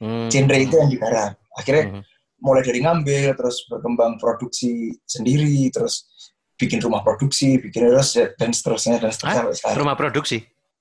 Hmm. 0.00 0.26
Genre 0.32 0.56
itu 0.56 0.74
yang 0.78 0.88
digarap. 0.88 1.36
Akhirnya 1.54 1.84
Hmm. 1.92 2.02
mulai 2.40 2.64
dari 2.64 2.80
ngambil 2.80 3.36
terus 3.36 3.68
berkembang 3.68 4.16
produksi 4.16 4.96
sendiri 5.04 5.68
terus 5.68 6.08
bikin 6.56 6.80
rumah 6.80 7.04
produksi 7.04 7.60
bikin 7.60 7.88
terus 7.92 8.16
dan 8.16 8.50
seterusnya 8.52 8.96
dan 8.96 9.12
seterusnya 9.12 9.42
Hah? 9.44 9.52
sekarang 9.52 9.76
Rumah 9.84 9.96
produksi, 9.96 10.38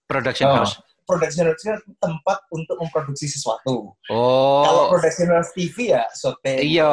production 0.07 0.47
Oh. 0.47 0.55
house. 0.63 0.79
Production 1.09 1.49
house 1.49 1.65
kan 1.65 1.81
tempat 1.97 2.37
untuk 2.53 2.77
memproduksi 2.77 3.25
sesuatu 3.25 3.97
kalau 4.05 4.83
Oh, 4.85 4.93
production 4.93 5.33
house 5.33 5.49
TV 5.57 5.97
ya 5.97 6.05
sote 6.13 6.61
iya, 6.61 6.85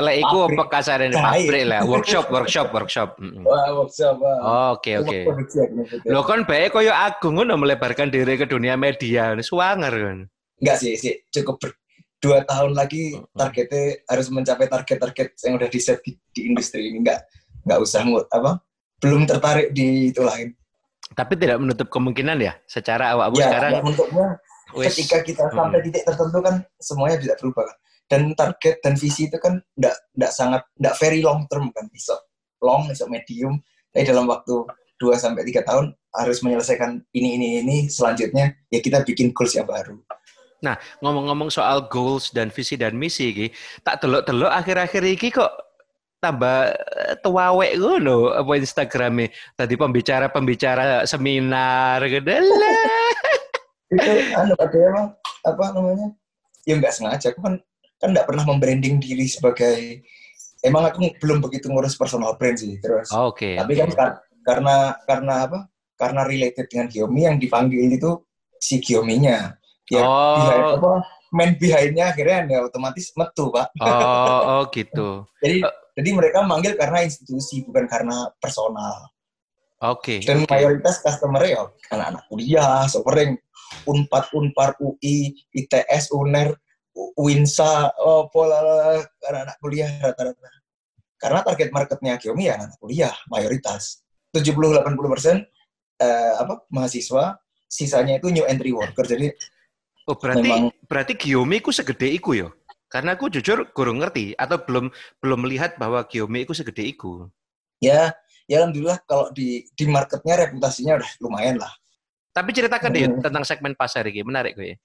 lek 0.00 0.24
iku 0.24 0.48
pabrik 0.48 0.64
apa 0.64 0.80
jahit. 0.80 1.12
pabrik 1.12 1.64
lah, 1.68 1.80
workshop, 1.84 2.24
workshop, 2.32 2.66
workshop. 2.72 3.08
Wah 3.44 3.68
workshop 3.76 4.16
wah. 4.16 4.38
Oh, 4.40 4.68
Oke, 4.80 4.96
oke. 4.96 5.18
produksi 5.28 5.60
ya. 5.60 5.66
Lo 6.08 6.24
kan 6.24 6.48
baik 6.48 6.72
koyo 6.72 6.88
Agung 6.88 7.36
ngono 7.36 7.60
melebarkan 7.60 8.08
diri 8.08 8.40
ke 8.40 8.48
dunia 8.48 8.80
media, 8.80 9.36
suwanger 9.36 9.92
kan. 9.92 10.18
enggak 10.60 10.76
sih 10.76 10.92
sih 10.96 11.16
cukup 11.32 11.56
ber- 11.56 11.78
dua 12.20 12.44
tahun 12.44 12.76
lagi 12.76 13.16
targetnya 13.32 14.04
harus 14.04 14.28
mencapai 14.28 14.68
target-target 14.68 15.28
yang 15.40 15.56
udah 15.56 15.68
di 15.72 15.80
set 15.80 16.04
di, 16.04 16.12
di 16.36 16.52
industri 16.52 16.92
ini 16.92 17.00
enggak 17.00 17.24
enggak 17.64 17.80
usah 17.80 18.04
ngut 18.04 18.28
apa 18.28 18.60
belum 19.00 19.24
tertarik 19.24 19.72
di 19.72 20.12
itu 20.12 20.20
lain 20.20 20.52
Tapi 21.10 21.34
tidak 21.34 21.58
menutup 21.58 21.90
kemungkinan 21.90 22.38
ya, 22.38 22.54
secara 22.70 23.18
awakmu 23.18 23.42
ya 23.42 23.50
sekarang 23.50 23.72
ya, 23.72 23.80
untuknya 23.82 24.26
wis 24.78 24.94
ketika 24.94 25.18
kita 25.26 25.44
sampai 25.50 25.82
titik 25.82 26.06
tertentu 26.06 26.38
kan 26.38 26.54
semuanya 26.78 27.16
bisa 27.18 27.34
berubah 27.38 27.64
kan. 27.66 27.76
Dan 28.10 28.20
target 28.34 28.82
dan 28.82 28.94
visi 28.98 29.30
itu 29.30 29.38
kan 29.38 29.62
enggak 29.78 29.94
enggak 30.18 30.32
sangat 30.34 30.62
enggak 30.78 30.94
very 30.98 31.22
long 31.22 31.46
term 31.50 31.70
kan 31.74 31.86
bisa 31.90 32.14
long 32.62 32.90
bisa 32.90 33.06
medium 33.06 33.62
tapi 33.90 34.06
dalam 34.06 34.26
waktu 34.30 34.54
2 35.02 35.16
sampai 35.16 35.42
3 35.48 35.66
tahun 35.66 35.86
harus 36.14 36.38
menyelesaikan 36.44 37.02
ini 37.14 37.38
ini 37.38 37.48
ini 37.64 37.76
selanjutnya 37.90 38.54
ya 38.70 38.78
kita 38.78 39.02
bikin 39.02 39.34
goals 39.34 39.54
yang 39.56 39.66
baru. 39.66 39.98
ngomong-ngomong 41.00 41.48
soal 41.48 41.88
goals 41.88 42.30
dan 42.36 42.52
visi 42.52 42.76
dan 42.76 42.92
misi 42.92 43.32
iki, 43.32 43.46
tak 43.80 44.04
delok-delok 44.04 44.52
akhir-akhir 44.52 45.02
iki 45.08 45.32
kok 45.32 45.48
tambah 46.20 46.56
eh, 46.76 47.14
tuawek 47.24 47.80
ngono 47.80 48.36
apa 48.36 48.52
Instagramnya 48.54 49.32
tadi 49.56 49.74
pembicara-pembicara 49.74 51.08
seminar 51.08 52.04
gitu 52.04 52.28
lah. 52.28 53.12
Itu 53.90 54.10
anu 54.36 54.54
ada 54.54 54.78
emang 54.78 55.06
apa 55.42 55.64
namanya? 55.74 56.08
Ya 56.68 56.76
enggak 56.76 56.92
sengaja 56.92 57.32
aku 57.32 57.40
kan 57.40 57.54
kan 57.96 58.08
enggak 58.12 58.28
pernah 58.28 58.44
membranding 58.44 59.00
diri 59.00 59.24
sebagai 59.26 60.04
emang 60.60 60.92
aku 60.92 61.08
belum 61.16 61.40
begitu 61.40 61.72
ngurus 61.72 61.96
personal 61.96 62.36
brand 62.36 62.60
sih 62.60 62.76
terus 62.78 63.08
Oke. 63.10 63.56
tapi 63.56 63.72
kan 63.80 63.88
kar- 63.96 64.18
karena 64.44 64.76
karena 65.08 65.34
apa 65.48 65.58
karena 65.96 66.20
related 66.24 66.68
dengan 66.68 66.86
Giomi 66.88 67.24
yang 67.24 67.36
dipanggil 67.36 67.88
itu 67.88 68.20
si 68.60 68.76
Giominya 68.80 69.56
ya 69.88 70.04
Oh. 70.04 70.36
behind, 70.36 70.64
apa 70.76 70.90
main 71.32 71.52
behindnya 71.56 72.12
akhirnya 72.12 72.38
ya 72.46 72.58
otomatis 72.60 73.08
metu 73.16 73.48
pak 73.48 73.72
Oh, 73.80 74.40
oh 74.44 74.62
gitu. 74.68 75.24
jadi 75.42 75.64
Eh. 75.64 75.72
Jadi 76.00 76.10
mereka 76.16 76.40
manggil 76.40 76.72
karena 76.80 77.04
institusi 77.04 77.60
bukan 77.68 77.84
karena 77.84 78.32
personal 78.40 79.12
Oke. 79.84 80.24
dan 80.24 80.44
oke. 80.44 80.52
mayoritas 80.52 81.04
customer 81.04 81.44
ya 81.44 81.68
anak-anak 81.92 82.24
kuliah 82.32 82.88
sopering 82.88 83.36
unpad 83.84 84.24
unpar 84.32 84.72
UI 84.80 85.36
ITS 85.52 86.16
uner 86.16 86.56
Winsa 87.16 87.92
oh, 88.00 88.26
pola 88.32 88.60
anak-anak 89.28 89.56
kuliah 89.60 89.92
rata-rata 90.00 90.48
karena 91.20 91.40
target 91.44 91.68
marketnya 91.70 92.16
Giomi 92.16 92.48
ya 92.48 92.56
anak 92.56 92.80
kuliah 92.80 93.12
mayoritas 93.28 94.00
70-80 94.32 94.84
persen 95.12 95.36
eh, 96.00 96.32
apa 96.40 96.64
mahasiswa 96.72 97.36
sisanya 97.70 98.18
itu 98.18 98.32
new 98.32 98.44
entry 98.48 98.72
worker 98.72 99.04
jadi 99.04 99.32
Oh, 100.08 100.18
berarti 100.18 100.42
memang- 100.42 100.74
berarti 100.90 101.12
Giomi 101.14 101.62
ku 101.62 101.70
segede 101.70 102.10
iku 102.10 102.34
yo. 102.34 102.50
Karena 102.90 103.14
aku 103.14 103.30
jujur 103.30 103.70
kurang 103.70 104.02
ngerti 104.02 104.34
atau 104.34 104.58
belum 104.58 104.90
belum 105.22 105.38
melihat 105.46 105.78
bahwa 105.78 106.02
Giomi 106.04 106.42
itu 106.42 106.52
segede 106.52 106.82
iku. 106.82 107.30
ya 107.80 108.12
ya 108.44 108.60
alhamdulillah 108.60 108.98
kalau 109.08 109.30
di 109.32 109.64
di 109.72 109.88
marketnya 109.88 110.36
reputasinya 110.36 111.00
udah 111.00 111.10
lumayan 111.22 111.56
lah 111.56 111.70
Tapi 112.30 112.50
ceritakan 112.52 112.90
deh 112.92 113.08
Hmm. 113.08 113.22
tentang 113.24 113.42
segmen 113.42 113.74
pasar 113.74 114.06
ini, 114.06 114.22
menarik 114.22 114.54
gue. 114.54 114.78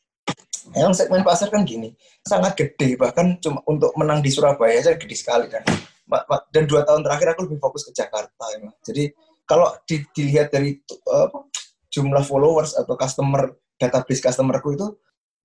Emang 0.73 0.97
segmen 0.97 1.21
pasar 1.21 1.53
kan 1.53 1.61
gini, 1.61 1.93
sangat 2.25 2.57
gede 2.57 2.97
bahkan 2.97 3.37
cuma 3.37 3.61
untuk 3.69 3.93
menang 3.93 4.17
di 4.21 4.33
Surabaya 4.33 4.81
aja 4.81 4.97
gede 4.97 5.13
sekali 5.13 5.45
kan. 5.45 5.61
Dan 6.49 6.65
dua 6.65 6.81
tahun 6.81 7.05
terakhir 7.05 7.37
aku 7.37 7.45
lebih 7.45 7.61
fokus 7.61 7.85
ke 7.85 7.93
Jakarta 7.93 8.45
emang. 8.57 8.73
Jadi 8.81 9.13
kalau 9.45 9.69
di- 9.85 10.05
dilihat 10.09 10.49
dari 10.49 10.73
uh, 11.05 11.29
jumlah 11.93 12.25
followers 12.25 12.73
atau 12.73 12.97
customer 12.97 13.53
database 13.77 14.25
customerku 14.25 14.73
itu 14.73 14.87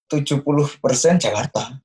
70% 0.09 1.21
Jakarta. 1.21 1.77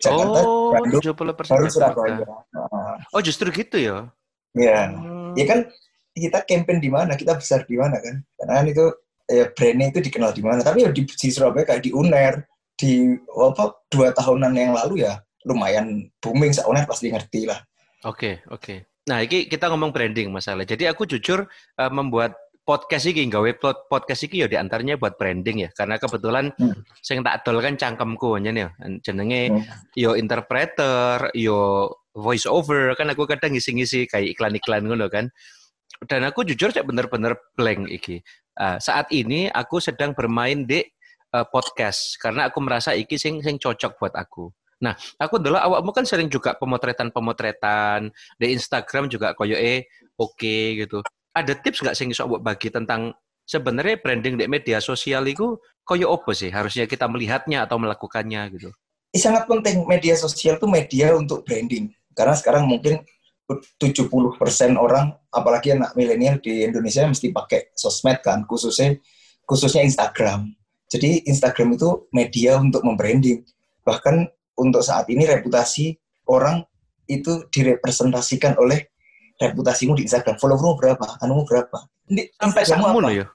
Jakarta, 0.00 0.40
oh, 0.42 0.72
Bandung, 0.72 1.02
70 1.04 1.36
persen 1.36 1.52
baru 1.52 1.66
Surabaya. 1.68 2.16
Nah, 2.56 2.96
Oh, 3.12 3.20
justru 3.20 3.52
gitu 3.52 3.76
ya. 3.76 4.08
ya, 4.56 4.88
Hmm. 4.88 5.36
ya 5.36 5.44
kan 5.44 5.68
kita 6.16 6.40
campaign 6.48 6.80
di 6.80 6.90
mana, 6.90 7.14
kita 7.14 7.36
besar 7.36 7.68
di 7.68 7.76
mana 7.76 8.00
kan. 8.00 8.24
Karena 8.40 8.52
kan 8.60 8.66
itu 8.66 8.84
ya 9.30 9.44
brandnya 9.52 9.86
itu 9.92 10.00
dikenal 10.00 10.32
di 10.32 10.42
mana. 10.42 10.60
Tapi 10.64 10.88
ya 10.88 10.90
di, 10.90 11.04
di 11.04 11.28
Surabaya 11.28 11.68
kayak 11.68 11.84
di 11.84 11.92
Uner, 11.92 12.48
di 12.74 13.12
apa 13.36 13.76
dua 13.92 14.10
tahunan 14.16 14.52
yang 14.56 14.72
lalu 14.72 15.04
ya 15.04 15.20
lumayan 15.44 16.08
booming. 16.24 16.56
Uner 16.64 16.88
pasti 16.88 17.12
ngerti 17.12 17.44
lah. 17.44 17.60
Oke, 18.08 18.40
okay, 18.40 18.48
oke. 18.48 18.60
Okay. 18.64 18.78
Nah, 19.08 19.20
ini 19.24 19.48
kita 19.48 19.68
ngomong 19.68 19.92
branding 19.92 20.32
masalah. 20.32 20.64
Jadi 20.64 20.88
aku 20.88 21.04
jujur 21.04 21.44
uh, 21.76 21.92
membuat 21.92 22.36
podcast 22.64 23.08
ini 23.10 23.26
gawe 23.26 23.50
podcast 23.88 24.20
ini 24.28 24.44
ya 24.44 24.46
di 24.46 24.56
antaranya 24.56 24.94
buat 25.00 25.16
branding 25.16 25.66
ya. 25.66 25.70
Karena 25.72 25.96
kebetulan 25.96 26.52
hmm. 26.54 26.86
sing 27.00 27.24
tak 27.24 27.42
adol 27.42 27.58
kan 27.64 27.74
cangkemku 27.74 28.38
aja 28.38 28.50
nih 28.52 28.68
jenenge 29.02 29.42
hmm. 29.50 29.62
yo 29.96 30.14
interpreter 30.14 31.32
yo 31.34 31.90
voice 32.14 32.46
over 32.46 32.94
kan 32.98 33.10
aku 33.10 33.26
kadang 33.26 33.54
ngisi-ngisi 33.54 34.06
kayak 34.10 34.36
iklan-iklan 34.36 34.86
ngono 34.86 35.10
kan. 35.10 35.28
Dan 36.00 36.24
aku 36.24 36.46
jujur 36.46 36.72
cek 36.72 36.86
bener-bener 36.86 37.36
blank 37.58 37.90
iki. 37.92 38.24
Uh, 38.56 38.80
saat 38.80 39.10
ini 39.12 39.52
aku 39.52 39.82
sedang 39.82 40.16
bermain 40.16 40.64
di 40.64 40.80
uh, 41.34 41.44
podcast. 41.44 42.16
Karena 42.16 42.48
aku 42.48 42.62
merasa 42.64 42.96
iki 42.96 43.20
sing 43.20 43.44
sing 43.44 43.60
cocok 43.60 44.00
buat 44.00 44.14
aku. 44.16 44.48
Nah, 44.80 44.96
aku 45.20 45.36
adalah 45.36 45.68
awakmu 45.68 45.92
kan 45.92 46.08
sering 46.08 46.32
juga 46.32 46.56
pemotretan-pemotretan. 46.56 48.08
Di 48.40 48.46
Instagram 48.56 49.12
juga 49.12 49.36
koyo 49.36 49.60
eh 49.60 49.84
oke 50.16 50.40
okay, 50.40 50.80
gitu 50.80 51.04
ada 51.34 51.52
tips 51.54 51.82
nggak 51.82 51.96
sih 51.96 52.10
iso 52.10 52.26
bagi 52.40 52.68
tentang 52.70 53.14
sebenarnya 53.46 53.98
branding 54.02 54.38
di 54.38 54.46
media 54.46 54.78
sosial 54.78 55.26
itu 55.26 55.58
koyo 55.82 56.10
opo 56.10 56.30
sih 56.30 56.50
harusnya 56.50 56.86
kita 56.86 57.10
melihatnya 57.10 57.66
atau 57.66 57.78
melakukannya 57.78 58.50
gitu? 58.54 58.70
Sangat 59.10 59.50
penting 59.50 59.82
media 59.90 60.14
sosial 60.14 60.58
itu 60.58 60.66
media 60.70 61.14
untuk 61.18 61.42
branding 61.42 61.90
karena 62.14 62.34
sekarang 62.38 62.70
mungkin 62.70 63.02
70% 63.50 64.06
orang 64.78 65.10
apalagi 65.34 65.74
anak 65.74 65.98
milenial 65.98 66.38
di 66.38 66.62
Indonesia 66.62 67.02
mesti 67.02 67.34
pakai 67.34 67.74
sosmed 67.74 68.22
kan 68.22 68.46
khususnya 68.46 68.94
khususnya 69.42 69.82
Instagram. 69.82 70.54
Jadi 70.90 71.26
Instagram 71.26 71.74
itu 71.74 72.06
media 72.14 72.58
untuk 72.58 72.86
membranding. 72.86 73.42
Bahkan 73.82 74.26
untuk 74.58 74.82
saat 74.82 75.10
ini 75.10 75.26
reputasi 75.26 75.98
orang 76.30 76.62
itu 77.10 77.46
direpresentasikan 77.50 78.54
oleh 78.62 78.89
reputasimu 79.40 79.96
di 79.96 80.04
Instagram, 80.04 80.36
followermu 80.36 80.76
berapa, 80.76 81.16
anumu 81.24 81.48
berapa. 81.48 81.88
Di, 82.04 82.28
sampai 82.36 82.62
sakmu 82.68 83.00
ya? 83.08 83.26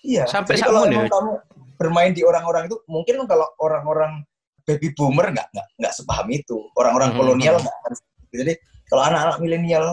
Iya. 0.00 0.24
Sampai 0.24 0.56
kalau 0.56 0.88
ya? 0.88 1.04
kamu 1.04 1.32
bermain 1.76 2.16
di 2.16 2.24
orang-orang 2.24 2.72
itu, 2.72 2.80
mungkin 2.88 3.20
kalau 3.28 3.44
orang-orang 3.60 4.24
baby 4.64 4.96
boomer 4.96 5.28
nggak 5.30 5.52
nggak 5.52 5.66
nggak 5.76 5.92
sepaham 5.92 6.26
itu. 6.32 6.56
Orang-orang 6.72 7.12
hmm. 7.12 7.18
kolonial 7.20 7.56
nggak 7.60 7.76
akan. 7.84 7.92
Jadi 8.32 8.52
kalau 8.88 9.02
anak-anak 9.04 9.36
milenial 9.44 9.86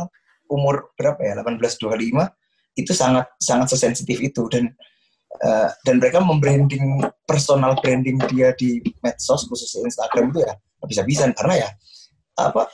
umur 0.47 0.95
berapa 0.95 1.19
ya, 1.19 1.33
18 1.43 1.59
25 1.59 2.79
itu 2.79 2.91
sangat 2.95 3.29
sangat 3.37 3.67
sesensitif 3.69 4.17
itu 4.17 4.49
dan 4.49 4.71
uh, 5.45 5.69
dan 5.85 6.01
mereka 6.01 6.23
membranding 6.23 7.03
personal 7.27 7.77
branding 7.77 8.17
dia 8.33 8.55
di 8.57 8.81
medsos 9.05 9.45
khusus 9.45 9.77
Instagram 9.77 10.33
itu 10.33 10.41
ya 10.41 10.53
bisa-bisa 10.89 11.29
karena 11.37 11.67
ya 11.67 11.69
apa 12.37 12.65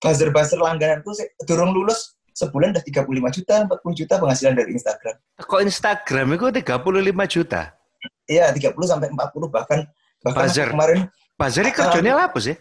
buzzer-buzzer 0.00 0.60
langganan 0.60 1.02
tuh 1.04 1.18
durung 1.44 1.74
lulus 1.74 2.16
sebulan 2.32 2.72
udah 2.72 2.84
35 2.84 3.36
juta, 3.36 3.54
40 3.68 4.00
juta 4.04 4.14
penghasilan 4.16 4.54
dari 4.56 4.70
Instagram. 4.72 5.16
Kok 5.36 5.60
Instagram 5.62 6.26
itu 6.36 6.46
35 6.64 7.34
juta? 7.38 7.62
Iya, 8.24 8.50
30 8.50 8.72
sampai 8.88 9.08
40 9.12 9.52
bahkan 9.52 9.80
bahkan 10.22 10.46
buzzer. 10.48 10.68
kemarin 10.70 11.00
buzzer 11.36 11.64
ini 11.66 11.72
kerjanya 11.74 12.12
apa 12.30 12.38
sih? 12.40 12.56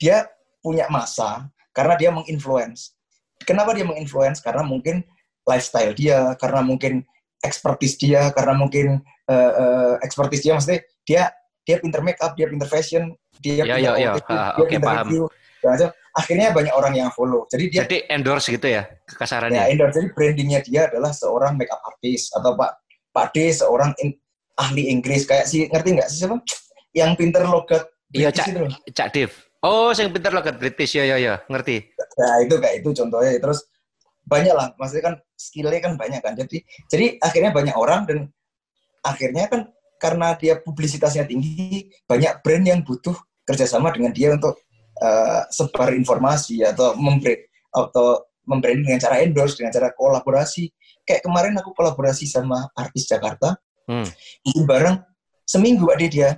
Dia 0.00 0.26
punya 0.64 0.88
masa 0.88 1.50
karena 1.76 1.94
dia 1.98 2.10
menginfluence. 2.14 2.96
Kenapa 3.42 3.74
dia 3.74 3.84
menginfluence? 3.84 4.38
Karena 4.38 4.62
mungkin 4.62 5.02
lifestyle 5.42 5.92
dia, 5.92 6.32
karena 6.38 6.62
mungkin 6.62 7.02
expertise 7.42 7.98
dia, 7.98 8.30
karena 8.30 8.54
mungkin 8.54 9.02
uh, 9.26 9.52
uh, 9.52 9.94
expertise 10.06 10.46
dia 10.46 10.54
maksudnya 10.54 10.80
dia 11.02 11.22
dia 11.62 11.76
pinter 11.82 12.02
make 12.02 12.18
up, 12.22 12.38
dia 12.38 12.46
pinter 12.46 12.70
fashion, 12.70 13.14
dia 13.42 13.66
ya, 13.66 13.76
pinter 13.78 13.82
ya, 13.82 13.92
ya. 13.98 14.12
dia 14.22 14.62
okay, 14.62 14.78
pinter 14.78 14.88
paham. 14.88 15.06
review 15.06 15.24
akhirnya 16.12 16.52
banyak 16.52 16.74
orang 16.76 16.94
yang 16.96 17.08
follow. 17.12 17.48
Jadi 17.48 17.64
dia 17.72 17.80
Jadi 17.84 18.04
endorse 18.08 18.52
gitu 18.52 18.68
ya 18.68 18.84
kekasarannya. 19.08 19.56
Ya, 19.56 19.64
endorse. 19.72 20.00
Jadi 20.00 20.08
brandingnya 20.12 20.60
dia 20.64 20.80
adalah 20.88 21.12
seorang 21.12 21.56
makeup 21.56 21.80
artist 21.84 22.32
atau 22.36 22.56
Pak 22.56 22.70
Pak 23.12 23.26
D 23.36 23.52
seorang 23.52 23.92
in, 24.00 24.16
ahli 24.56 24.88
Inggris 24.88 25.24
kayak 25.28 25.48
si 25.48 25.68
ngerti 25.68 25.96
nggak 25.96 26.08
sih 26.08 26.24
siapa? 26.24 26.40
Yang 26.92 27.10
pinter 27.16 27.44
logat 27.48 27.92
Iya, 28.12 28.28
Cak, 28.28 28.46
itu. 28.52 28.64
Cak 28.92 29.08
Dev. 29.16 29.32
Oh, 29.64 29.88
yang 29.96 30.12
pinter 30.12 30.32
logat 30.36 30.60
British 30.60 30.92
ya 31.00 31.04
ya 31.08 31.16
ya, 31.16 31.34
ngerti. 31.48 31.96
Nah, 31.96 32.44
itu 32.44 32.54
kayak 32.60 32.84
itu 32.84 32.90
contohnya. 32.92 33.40
Terus 33.40 33.64
banyak 34.28 34.52
lah, 34.52 34.66
maksudnya 34.76 35.04
kan 35.08 35.14
skillnya 35.32 35.80
kan 35.80 35.92
banyak 35.96 36.20
kan. 36.20 36.36
Jadi 36.36 36.60
jadi 36.92 37.06
akhirnya 37.24 37.50
banyak 37.56 37.72
orang 37.72 38.04
dan 38.04 38.18
akhirnya 39.00 39.48
kan 39.48 39.72
karena 39.96 40.34
dia 40.36 40.60
publisitasnya 40.60 41.24
tinggi, 41.24 41.88
banyak 42.04 42.42
brand 42.42 42.66
yang 42.66 42.80
butuh 42.82 43.14
kerjasama 43.46 43.94
dengan 43.94 44.12
dia 44.12 44.34
untuk 44.34 44.58
uh, 45.02 45.42
sebar 45.50 45.90
informasi 45.92 46.62
atau 46.62 46.94
memberi 46.94 47.42
atau 47.74 48.22
membranding 48.46 48.86
dengan 48.86 49.00
cara 49.02 49.22
endorse 49.22 49.58
dengan 49.58 49.74
cara 49.74 49.90
kolaborasi 49.94 50.70
kayak 51.02 51.26
kemarin 51.26 51.58
aku 51.58 51.74
kolaborasi 51.74 52.30
sama 52.30 52.70
artis 52.78 53.10
Jakarta 53.10 53.58
hmm. 53.90 54.06
bikin 54.46 54.64
bareng 54.66 54.96
seminggu 55.42 55.90
ada 55.90 56.06
dia 56.06 56.30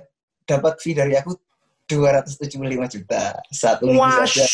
dapat 0.45 0.81
fee 0.81 0.97
dari 0.97 1.13
aku 1.13 1.37
275 1.85 2.57
juta 2.97 3.37
satu 3.53 3.85
minggu 3.85 4.25
saja. 4.25 4.45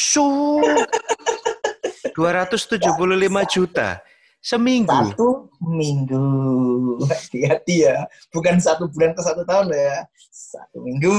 275 2.12 3.56
juta 3.56 4.04
seminggu. 4.42 4.92
Satu 4.92 5.48
minggu. 5.64 6.26
Hati-hati 7.08 7.88
ya. 7.88 8.04
Bukan 8.34 8.60
satu 8.60 8.90
bulan 8.92 9.16
ke 9.16 9.22
satu 9.24 9.46
tahun 9.48 9.72
ya. 9.72 10.04
Satu 10.34 10.78
minggu. 10.82 11.16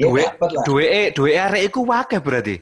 Lah. 0.00 0.64
Duit, 0.64 1.12
duit 1.12 1.36
arek 1.36 1.68
iku 1.68 1.84
wakeh 1.84 2.20
berarti. 2.22 2.56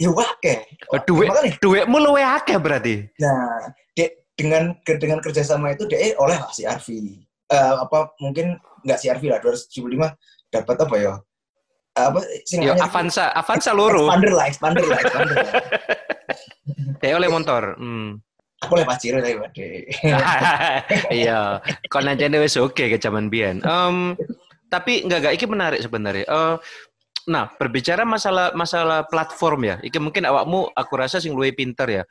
Ya. 0.00 0.08
Oh, 0.08 1.00
duit, 1.04 1.28
duitmu 1.60 1.98
luwe 2.00 2.24
akeh 2.24 2.56
berarti. 2.56 3.06
Nah, 3.20 3.70
dia, 3.92 4.08
dengan 4.32 4.72
dengan 4.84 5.20
kerjasama 5.20 5.76
itu 5.76 5.84
dia 5.86 6.16
oleh 6.16 6.40
lah 6.40 6.50
si 6.50 6.64
Arfi. 6.64 7.22
Uh, 7.52 7.84
apa 7.84 8.16
mungkin 8.18 8.56
nggak 8.82 8.98
si 8.98 9.12
Arfi 9.12 9.28
lah 9.28 9.38
275 9.44 10.16
dapat 10.48 10.76
apa 10.80 10.96
ya? 10.96 11.14
apa 11.92 12.24
sing 12.48 12.64
ya, 12.64 12.72
Avanza, 12.80 13.36
Avanza 13.36 13.76
loro. 13.76 14.08
Expander 14.08 14.32
lah, 14.32 14.44
expander 14.48 14.84
lah, 14.88 14.98
expander. 15.04 15.36
Dia 17.04 17.20
oleh 17.20 17.28
motor. 17.28 17.76
Hmm. 17.76 18.16
Aku 18.62 18.78
oleh 18.78 18.86
paciro 18.86 19.18
tapi 19.18 19.90
Iya, 21.20 21.58
kon 21.90 22.06
aja 22.06 22.30
wis 22.38 22.56
oke 22.56 22.88
ke 22.88 22.96
zaman 22.96 23.28
biyen. 23.28 23.60
Um, 23.66 24.14
tapi 24.72 25.04
enggak 25.04 25.20
enggak 25.20 25.34
ini 25.36 25.46
menarik 25.52 25.80
sebenarnya. 25.84 26.24
Uh, 26.24 26.56
nah, 27.28 27.52
berbicara 27.60 28.08
masalah 28.08 28.56
masalah 28.56 29.04
platform 29.04 29.68
ya. 29.68 29.76
Iki 29.84 30.00
mungkin 30.00 30.24
awakmu 30.24 30.72
aku 30.72 30.92
rasa 30.96 31.20
sing 31.20 31.36
luwih 31.36 31.52
pinter 31.52 31.84
ya. 31.84 32.02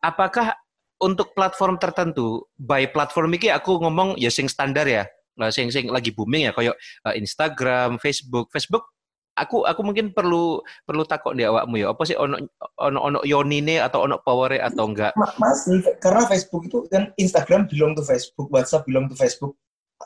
Apakah 0.00 0.56
untuk 1.04 1.36
platform 1.36 1.76
tertentu, 1.76 2.48
by 2.56 2.88
platform 2.88 3.36
ini 3.36 3.52
aku 3.52 3.76
ngomong 3.84 4.16
ya 4.16 4.32
sing 4.32 4.48
standar 4.48 4.88
ya. 4.88 5.04
Nah, 5.36 5.52
sing 5.52 5.68
sing 5.68 5.92
lagi 5.92 6.16
booming 6.16 6.48
ya 6.48 6.52
kayak 6.56 6.80
uh, 7.04 7.12
Instagram, 7.12 8.00
Facebook. 8.00 8.48
Facebook 8.48 8.88
aku 9.32 9.64
aku 9.64 9.80
mungkin 9.80 10.12
perlu 10.12 10.60
perlu 10.84 11.04
takut 11.04 11.36
di 11.36 11.44
awakmu 11.44 11.76
ya. 11.80 11.92
Apa 11.92 12.02
sih 12.08 12.16
ono 12.16 12.40
ono 12.80 12.98
ono 13.00 13.18
yonine 13.28 13.84
atau 13.84 14.08
ono 14.08 14.16
power 14.24 14.56
atau 14.60 14.88
enggak? 14.88 15.12
Masih 15.36 15.84
karena 16.00 16.24
Facebook 16.24 16.68
itu 16.68 16.88
kan 16.88 17.12
Instagram 17.20 17.68
belum 17.68 17.96
tuh 17.96 18.06
Facebook, 18.08 18.48
WhatsApp 18.48 18.88
belum 18.88 19.12
tuh 19.12 19.18
Facebook. 19.20 19.52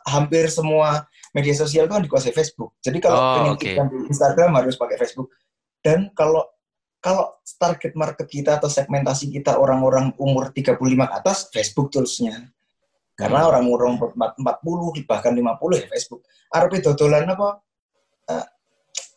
Hampir 0.04 0.50
semua 0.52 1.08
media 1.32 1.54
sosial 1.56 1.88
itu 1.88 1.92
kan 1.96 2.04
dikuasai 2.04 2.34
Facebook. 2.36 2.76
Jadi 2.84 2.98
kalau 3.00 3.18
oh, 3.18 3.34
pengen 3.36 3.54
okay. 3.56 3.74
di 3.76 3.98
Instagram 4.12 4.50
harus 4.56 4.76
pakai 4.76 4.96
Facebook. 5.00 5.32
Dan 5.80 6.12
kalau 6.12 6.44
kalau 7.00 7.38
target 7.60 7.94
market 7.94 8.26
kita 8.26 8.58
atau 8.58 8.66
segmentasi 8.66 9.30
kita 9.30 9.54
orang-orang 9.54 10.10
umur 10.18 10.50
35 10.50 10.80
ke 10.80 11.14
atas, 11.14 11.38
Facebook 11.54 11.94
toolsnya. 11.94 12.50
Karena 13.16 13.46
hmm. 13.46 13.48
orang-orang 13.48 13.92
40 14.36 15.06
bahkan 15.08 15.32
50 15.32 15.80
ya 15.80 15.86
Facebook. 15.88 16.20
Arep 16.52 16.82
dodolan 16.82 17.30
apa? 17.30 17.48
Uh, 18.26 18.46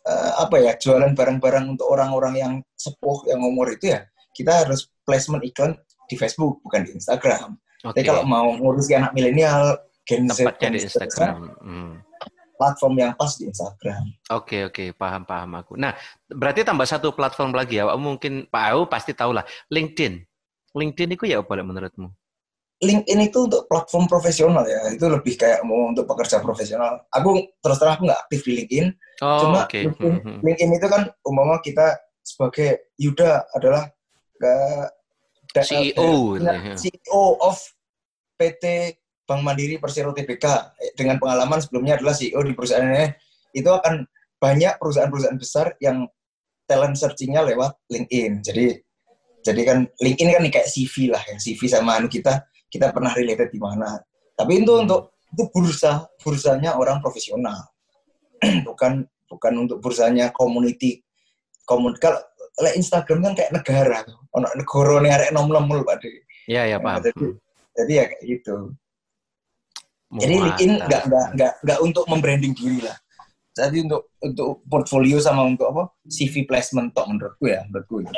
uh, 0.06 0.32
apa 0.46 0.56
ya 0.62 0.72
jualan 0.78 1.12
barang-barang 1.12 1.66
untuk 1.76 1.90
orang-orang 1.90 2.34
yang 2.38 2.52
sepuh 2.78 3.26
yang 3.26 3.42
umur 3.42 3.74
itu 3.74 3.90
ya 3.90 4.06
kita 4.32 4.64
harus 4.64 4.86
placement 5.02 5.42
iklan 5.42 5.74
di 6.06 6.14
Facebook 6.14 6.62
bukan 6.62 6.86
di 6.86 6.94
Instagram. 6.94 7.58
Okay. 7.80 7.90
Tapi 7.90 8.00
kalau 8.06 8.22
mau 8.24 8.48
ngurus 8.54 8.88
anak 8.92 9.12
milenial, 9.16 9.78
Gen 10.10 10.26
Z, 10.26 10.42
di 10.58 10.82
Instagram. 10.82 11.54
Hmm 11.62 12.02
platform 12.60 12.94
yang 13.00 13.12
pas 13.16 13.32
di 13.40 13.48
Instagram. 13.48 14.04
Oke 14.28 14.68
oke 14.68 14.92
paham 14.92 15.24
paham 15.24 15.56
aku. 15.56 15.80
Nah 15.80 15.96
berarti 16.28 16.60
tambah 16.60 16.84
satu 16.84 17.16
platform 17.16 17.56
lagi 17.56 17.80
ya. 17.80 17.88
Mungkin 17.96 18.52
Pak 18.52 18.64
Au 18.76 18.84
pasti 18.84 19.16
tahu 19.16 19.32
lah 19.32 19.48
LinkedIn. 19.72 20.20
LinkedIn 20.76 21.16
itu 21.16 21.24
ya 21.24 21.40
apa 21.40 21.56
menurutmu? 21.64 22.12
LinkedIn 22.84 23.20
itu 23.24 23.48
untuk 23.48 23.64
platform 23.64 24.04
profesional 24.04 24.68
ya. 24.68 24.92
Itu 24.92 25.08
lebih 25.08 25.40
kayak 25.40 25.64
mau 25.64 25.88
untuk 25.88 26.04
pekerja 26.04 26.44
profesional. 26.44 27.00
Aku 27.08 27.48
terus 27.64 27.80
terang 27.80 27.96
aku 27.96 28.04
nggak 28.12 28.20
aktif 28.28 28.40
di 28.44 28.52
LinkedIn. 28.60 28.86
Oh, 29.24 29.40
Cuma 29.48 29.64
okay. 29.64 29.88
LinkedIn, 29.88 30.14
mm-hmm. 30.20 30.36
LinkedIn 30.44 30.70
itu 30.76 30.86
kan 30.92 31.02
umpama 31.24 31.56
kita 31.64 31.96
sebagai 32.20 32.92
Yuda 33.00 33.48
adalah 33.56 33.88
ke 34.36 34.56
CEO, 35.64 36.36
CEO 36.76 37.22
of 37.42 37.58
PT 38.38 38.96
Bank 39.30 39.46
Mandiri 39.46 39.78
Persero 39.78 40.10
TBK 40.10 40.74
dengan 40.98 41.22
pengalaman 41.22 41.62
sebelumnya 41.62 41.94
adalah 41.94 42.10
CEO 42.10 42.42
di 42.42 42.50
perusahaannya 42.50 43.14
itu 43.54 43.70
akan 43.70 44.02
banyak 44.42 44.74
perusahaan-perusahaan 44.82 45.38
besar 45.38 45.78
yang 45.78 46.10
talent 46.66 46.98
searchingnya 46.98 47.46
lewat 47.46 47.78
LinkedIn. 47.86 48.42
Jadi 48.42 48.66
jadi 49.46 49.62
kan 49.62 49.78
LinkedIn 50.02 50.34
kan 50.34 50.42
kayak 50.50 50.66
CV 50.66 51.14
lah 51.14 51.22
ya 51.22 51.38
CV 51.38 51.70
sama 51.70 52.02
anu 52.02 52.10
kita 52.10 52.42
kita 52.66 52.90
pernah 52.90 53.14
related 53.14 53.54
di 53.54 53.62
mana. 53.62 54.02
Tapi 54.34 54.66
itu 54.66 54.74
hmm. 54.74 54.82
untuk 54.90 55.14
itu 55.30 55.46
bursa 55.54 56.10
bursanya 56.18 56.74
orang 56.74 56.98
profesional 56.98 57.70
bukan 58.66 59.06
bukan 59.30 59.52
untuk 59.62 59.78
bursanya 59.78 60.34
community 60.34 61.06
komun 61.62 61.94
kalau 62.02 62.18
Instagram 62.74 63.30
kan 63.30 63.32
kayak 63.38 63.54
negara 63.54 64.02
tuh 64.02 64.18
ono 64.34 64.50
negara 64.58 64.98
nih 64.98 65.12
arek 65.14 65.30
nom 65.30 65.46
nom 65.46 65.70
pak 65.70 66.02
Iya 66.50 66.66
ya 66.66 66.76
paham. 66.82 66.98
Jadi, 67.06 67.26
jadi 67.78 67.92
ya 67.94 68.04
kayak 68.10 68.24
gitu. 68.26 68.56
Jadi 70.10 70.34
LinkedIn 70.42 70.72
nggak 70.90 71.02
nggak 71.06 71.26
nggak 71.38 71.52
nggak 71.62 71.78
untuk 71.78 72.04
membranding 72.10 72.52
diri 72.56 72.82
lah. 72.82 72.96
Jadi 73.54 73.86
untuk 73.86 74.10
untuk 74.18 74.50
portfolio 74.66 75.22
sama 75.22 75.46
untuk 75.46 75.70
apa 75.70 75.82
CV 76.10 76.46
placement 76.46 76.90
tok 76.90 77.06
menurutku 77.06 77.46
ya 77.46 77.62
menurutku. 77.70 78.02
Ya. 78.02 78.10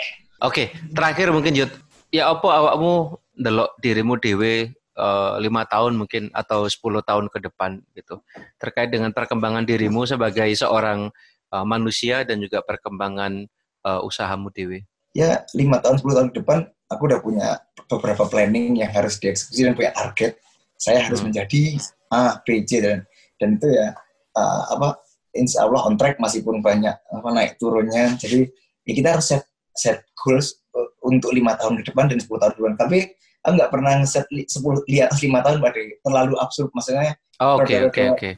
Oke, 0.45 0.73
terakhir 0.97 1.29
mungkin 1.33 1.53
Jut. 1.53 1.73
Ya 2.13 2.33
apa 2.33 2.49
awakmu 2.49 3.21
delok 3.37 3.77
dirimu 3.81 4.21
dewe 4.21 4.73
uh, 4.97 5.41
lima 5.41 5.65
tahun 5.65 5.97
mungkin 5.97 6.29
atau 6.33 6.69
10 6.69 6.81
tahun 7.05 7.27
ke 7.33 7.39
depan 7.49 7.81
gitu 7.97 8.21
terkait 8.61 8.93
dengan 8.93 9.13
perkembangan 9.13 9.65
dirimu 9.65 10.05
sebagai 10.05 10.49
seorang 10.53 11.09
uh, 11.53 11.65
manusia 11.65 12.25
dan 12.25 12.41
juga 12.41 12.61
perkembangan 12.61 13.49
uh, 13.85 14.01
usahamu 14.05 14.53
dewi 14.53 14.85
ya 15.17 15.45
lima 15.57 15.81
tahun 15.81 16.01
10 16.01 16.17
tahun 16.17 16.29
ke 16.33 16.37
depan 16.45 16.59
aku 16.93 17.03
udah 17.09 17.21
punya 17.25 17.49
beberapa 17.89 18.29
planning 18.29 18.81
yang 18.81 18.93
harus 18.93 19.17
dieksekusi 19.17 19.65
dan 19.65 19.73
punya 19.77 19.93
target 19.97 20.37
saya 20.83 21.07
harus 21.07 21.23
hmm. 21.23 21.31
menjadi 21.31 21.63
A 22.11 22.43
B 22.43 22.67
C 22.67 22.83
dan 22.83 23.07
dan 23.39 23.49
itu 23.55 23.71
ya 23.71 23.95
uh, 24.35 24.63
apa 24.75 24.99
insya 25.39 25.63
Allah 25.63 25.87
on 25.87 25.95
track 25.95 26.19
masih 26.19 26.43
pun 26.43 26.59
banyak 26.59 26.93
apa 26.99 27.29
naik 27.31 27.55
turunnya. 27.63 28.19
Jadi 28.19 28.51
ya 28.83 28.93
kita 28.99 29.09
harus 29.15 29.31
set 29.31 29.47
set 29.79 30.03
goals 30.19 30.59
untuk 31.07 31.31
lima 31.31 31.55
tahun 31.55 31.81
ke 31.81 31.93
depan 31.93 32.11
dan 32.11 32.19
10 32.21 32.29
tahun 32.29 32.53
ke 32.53 32.59
depan. 32.61 32.75
Tapi 32.77 32.99
aku 33.43 33.53
nggak 33.59 33.71
pernah 33.73 33.93
ngeset 34.03 34.27
sepuluh 34.51 34.81
di 34.85 34.99
atas 34.99 35.23
lima 35.23 35.41
tahun 35.41 35.63
pada 35.63 35.79
terlalu 35.79 36.35
absurd. 36.43 36.69
Maksudnya 36.75 37.15
oke 37.39 37.75
oke 37.89 38.03
oke. 38.19 38.29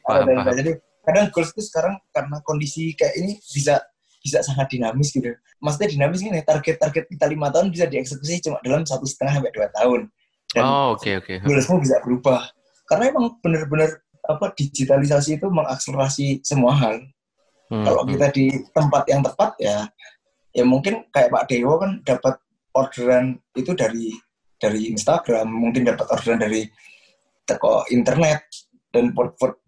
jadi 0.53 0.73
kadang 1.05 1.27
goals 1.33 1.53
itu 1.53 1.63
sekarang 1.69 1.97
karena 2.13 2.37
kondisi 2.45 2.93
kayak 2.97 3.15
ini 3.21 3.37
bisa 3.41 3.81
bisa 4.25 4.41
sangat 4.41 4.73
dinamis 4.73 5.13
gitu. 5.13 5.33
Maksudnya 5.61 5.89
dinamis 5.93 6.21
ini 6.25 6.41
target-target 6.41 7.09
kita 7.09 7.25
lima 7.29 7.53
tahun 7.53 7.69
bisa 7.69 7.85
dieksekusi 7.89 8.41
cuma 8.45 8.57
dalam 8.65 8.85
satu 8.85 9.05
setengah 9.05 9.41
sampai 9.41 9.53
dua 9.53 9.69
tahun 9.73 10.09
dan 10.55 10.63
oh, 10.65 10.95
oke 10.95 11.03
okay, 11.03 11.19
oke 11.19 11.27
okay. 11.27 11.37
goalsmu 11.43 11.83
bisa 11.83 11.99
berubah 12.01 12.47
karena 12.87 13.11
emang 13.11 13.35
benar-benar 13.43 14.01
apa 14.25 14.55
digitalisasi 14.57 15.37
itu 15.37 15.47
mengakselerasi 15.51 16.41
semua 16.41 16.73
hal 16.79 17.03
hmm, 17.69 17.85
kalau 17.85 18.03
hmm. 18.07 18.11
kita 18.17 18.27
di 18.33 18.47
tempat 18.73 19.03
yang 19.11 19.21
tepat 19.21 19.51
ya 19.61 19.79
ya 20.55 20.65
mungkin 20.65 21.05
kayak 21.11 21.35
Pak 21.35 21.45
Dewo 21.51 21.77
kan 21.83 22.01
dapat 22.07 22.39
orderan 22.75 23.39
itu 23.59 23.75
dari 23.75 24.15
dari 24.59 24.89
Instagram, 24.89 25.51
mungkin 25.51 25.85
dapat 25.85 26.07
orderan 26.09 26.41
dari 26.41 26.65
toko 27.45 27.85
internet 27.93 28.49
dan 28.95 29.13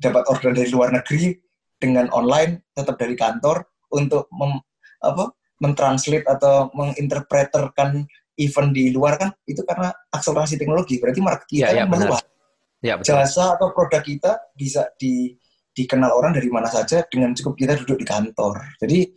dapat 0.00 0.22
orderan 0.30 0.56
dari 0.56 0.70
luar 0.70 0.94
negeri 0.94 1.36
dengan 1.76 2.08
online 2.14 2.72
tetap 2.72 2.96
dari 2.96 3.12
kantor 3.12 3.66
untuk 3.92 4.30
mem, 4.32 4.56
apa 5.04 5.34
mentranslate 5.60 6.24
atau 6.24 6.72
menginterpreterkan 6.72 8.08
event 8.36 8.70
di 8.72 8.92
luar 8.92 9.16
kan 9.16 9.32
itu 9.48 9.64
karena 9.64 9.92
akselerasi 10.12 10.60
teknologi 10.60 11.00
berarti 11.00 11.20
market 11.24 11.48
kita 11.48 11.72
ya, 11.72 11.82
ya, 11.82 11.84
meluas. 11.88 12.22
Ya, 12.84 12.94
jasa 13.00 13.56
atau 13.56 13.72
produk 13.72 14.04
kita 14.04 14.52
bisa 14.52 14.92
di 15.00 15.32
dikenal 15.76 16.12
orang 16.12 16.32
dari 16.36 16.48
mana 16.48 16.68
saja 16.68 17.04
dengan 17.08 17.36
cukup 17.36 17.56
kita 17.56 17.72
duduk 17.84 18.00
di 18.00 18.06
kantor. 18.06 18.64
Jadi 18.80 19.08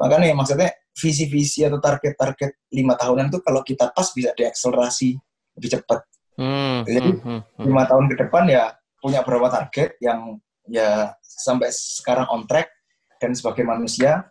makanya 0.00 0.32
maksudnya 0.36 0.70
visi-visi 0.96 1.64
atau 1.64 1.78
target-target 1.78 2.72
lima 2.72 2.96
tahunan 2.96 3.28
itu 3.32 3.38
kalau 3.44 3.60
kita 3.60 3.92
pas 3.92 4.08
bisa 4.12 4.32
diakselerasi 4.32 5.16
lebih 5.58 5.70
cepat. 5.78 6.00
Hmm, 6.38 6.86
Jadi 6.86 7.10
hmm, 7.18 7.18
hmm, 7.18 7.40
hmm, 7.58 7.64
lima 7.66 7.82
tahun 7.84 8.06
ke 8.12 8.14
depan 8.24 8.44
ya 8.46 8.72
punya 8.98 9.22
beberapa 9.22 9.50
target 9.50 9.98
yang 9.98 10.38
ya 10.68 11.12
sampai 11.22 11.70
sekarang 11.72 12.28
on 12.30 12.46
track 12.46 12.70
dan 13.18 13.34
sebagai 13.34 13.66
manusia 13.66 14.26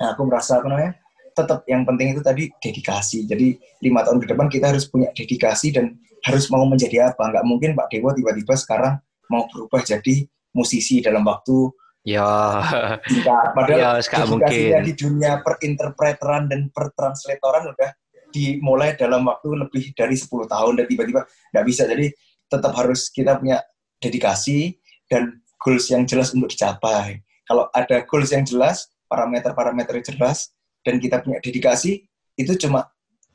aku 0.00 0.28
merasa 0.28 0.60
apa 0.60 0.66
namanya 0.68 0.92
tetap 1.32 1.64
yang 1.66 1.82
penting 1.86 2.14
itu 2.16 2.22
tadi 2.22 2.50
dedikasi. 2.60 3.24
Jadi 3.26 3.56
lima 3.84 4.04
tahun 4.06 4.20
ke 4.22 4.26
depan 4.34 4.46
kita 4.50 4.74
harus 4.74 4.86
punya 4.88 5.10
dedikasi 5.14 5.74
dan 5.74 5.96
harus 6.26 6.50
mau 6.52 6.64
menjadi 6.66 7.12
apa. 7.12 7.30
Nggak 7.30 7.44
mungkin 7.46 7.70
Pak 7.78 7.88
Dewo 7.90 8.12
tiba-tiba 8.12 8.54
sekarang 8.58 8.94
mau 9.30 9.46
berubah 9.48 9.80
jadi 9.86 10.26
musisi 10.50 10.98
dalam 10.98 11.22
waktu 11.22 11.70
Ya. 12.00 12.24
Nah, 12.24 13.52
padahal 13.56 14.00
ya, 14.00 14.24
mungkin. 14.24 14.80
di 14.88 14.92
dunia 14.96 15.44
perinterpreteran 15.44 16.48
dan 16.48 16.72
pertranslatoran 16.72 17.76
udah 17.76 17.90
dimulai 18.32 18.96
dalam 18.96 19.26
waktu 19.28 19.52
lebih 19.66 19.92
dari 19.92 20.16
10 20.16 20.48
tahun 20.48 20.72
dan 20.80 20.86
tiba-tiba 20.88 21.28
nggak 21.52 21.66
bisa. 21.68 21.84
Jadi 21.84 22.08
tetap 22.48 22.72
harus 22.72 23.12
kita 23.12 23.36
punya 23.36 23.60
dedikasi 24.00 24.80
dan 25.12 25.44
goals 25.60 25.92
yang 25.92 26.08
jelas 26.08 26.32
untuk 26.32 26.48
dicapai. 26.48 27.20
Kalau 27.44 27.68
ada 27.74 28.00
goals 28.08 28.32
yang 28.32 28.48
jelas, 28.48 28.88
parameter-parameter 29.10 30.00
jelas, 30.00 30.54
dan 30.84 30.96
kita 30.96 31.20
punya 31.20 31.38
dedikasi, 31.40 32.04
itu 32.36 32.52
cuma 32.56 32.88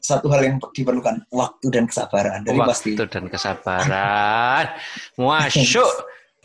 satu 0.06 0.30
hal 0.30 0.42
yang 0.46 0.56
diperlukan 0.62 1.26
waktu 1.34 1.68
dan 1.74 1.90
kesabaran. 1.90 2.46
Jadi 2.46 2.60
waktu 2.62 2.70
pasti. 2.70 2.92
dan 3.10 3.26
kesabaran. 3.26 4.66
Masuk. 5.18 5.92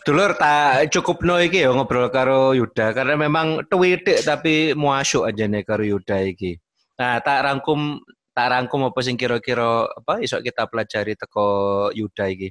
Dulur 0.00 0.32
tak 0.32 0.88
cukup 0.88 1.20
no 1.28 1.36
iki 1.36 1.60
ya 1.60 1.76
ngobrol 1.76 2.08
karo 2.08 2.56
Yuda 2.56 2.96
karena 2.96 3.20
memang 3.20 3.68
tweetik 3.68 4.24
tapi 4.24 4.72
muasyuk 4.72 5.28
aja 5.28 5.44
nih 5.44 5.60
karo 5.60 5.84
Yuda 5.84 6.24
iki. 6.24 6.56
Nah, 6.96 7.20
tak 7.20 7.44
rangkum 7.44 8.00
tak 8.32 8.48
rangkum 8.48 8.88
apa 8.88 8.96
sing 9.04 9.20
kira-kira 9.20 9.92
apa 9.92 10.24
iso 10.24 10.40
kita 10.40 10.64
pelajari 10.72 11.20
teko 11.20 11.48
Yuda 11.92 12.32
iki. 12.32 12.48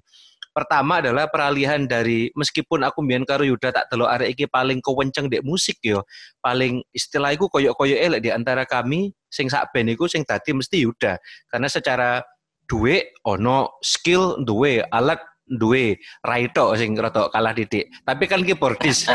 Pertama 0.59 0.99
adalah 0.99 1.31
peralihan 1.31 1.87
dari 1.87 2.27
meskipun 2.35 2.83
aku 2.83 2.99
mbiyen 2.99 3.23
karo 3.23 3.47
Yuda 3.47 3.71
tak 3.71 3.87
delok 3.87 4.11
arek 4.11 4.35
iki 4.35 4.43
paling 4.43 4.83
kewenceng 4.83 5.31
dek 5.31 5.39
musik 5.47 5.79
yo. 5.79 6.03
Paling 6.43 6.83
istilah 6.91 7.31
iku 7.31 7.47
koyok-koyok 7.47 7.95
elek 7.95 8.19
di 8.19 8.27
antara 8.27 8.67
kami 8.67 9.15
sing 9.31 9.47
sak 9.47 9.71
ben 9.71 9.87
iku 9.87 10.11
sing 10.11 10.27
dadi 10.27 10.51
mesti 10.51 10.83
Yuda. 10.83 11.15
Karena 11.47 11.71
secara 11.71 12.19
duwe 12.67 13.15
ono 13.23 13.79
skill 13.79 14.43
duwe 14.43 14.83
alat 14.83 15.23
duwe 15.47 15.95
raito 16.27 16.75
sing 16.75 16.91
rada 16.99 17.31
kalah 17.31 17.55
didik. 17.55 17.87
Tapi 18.03 18.27
kan 18.27 18.43
keyboardis. 18.43 19.07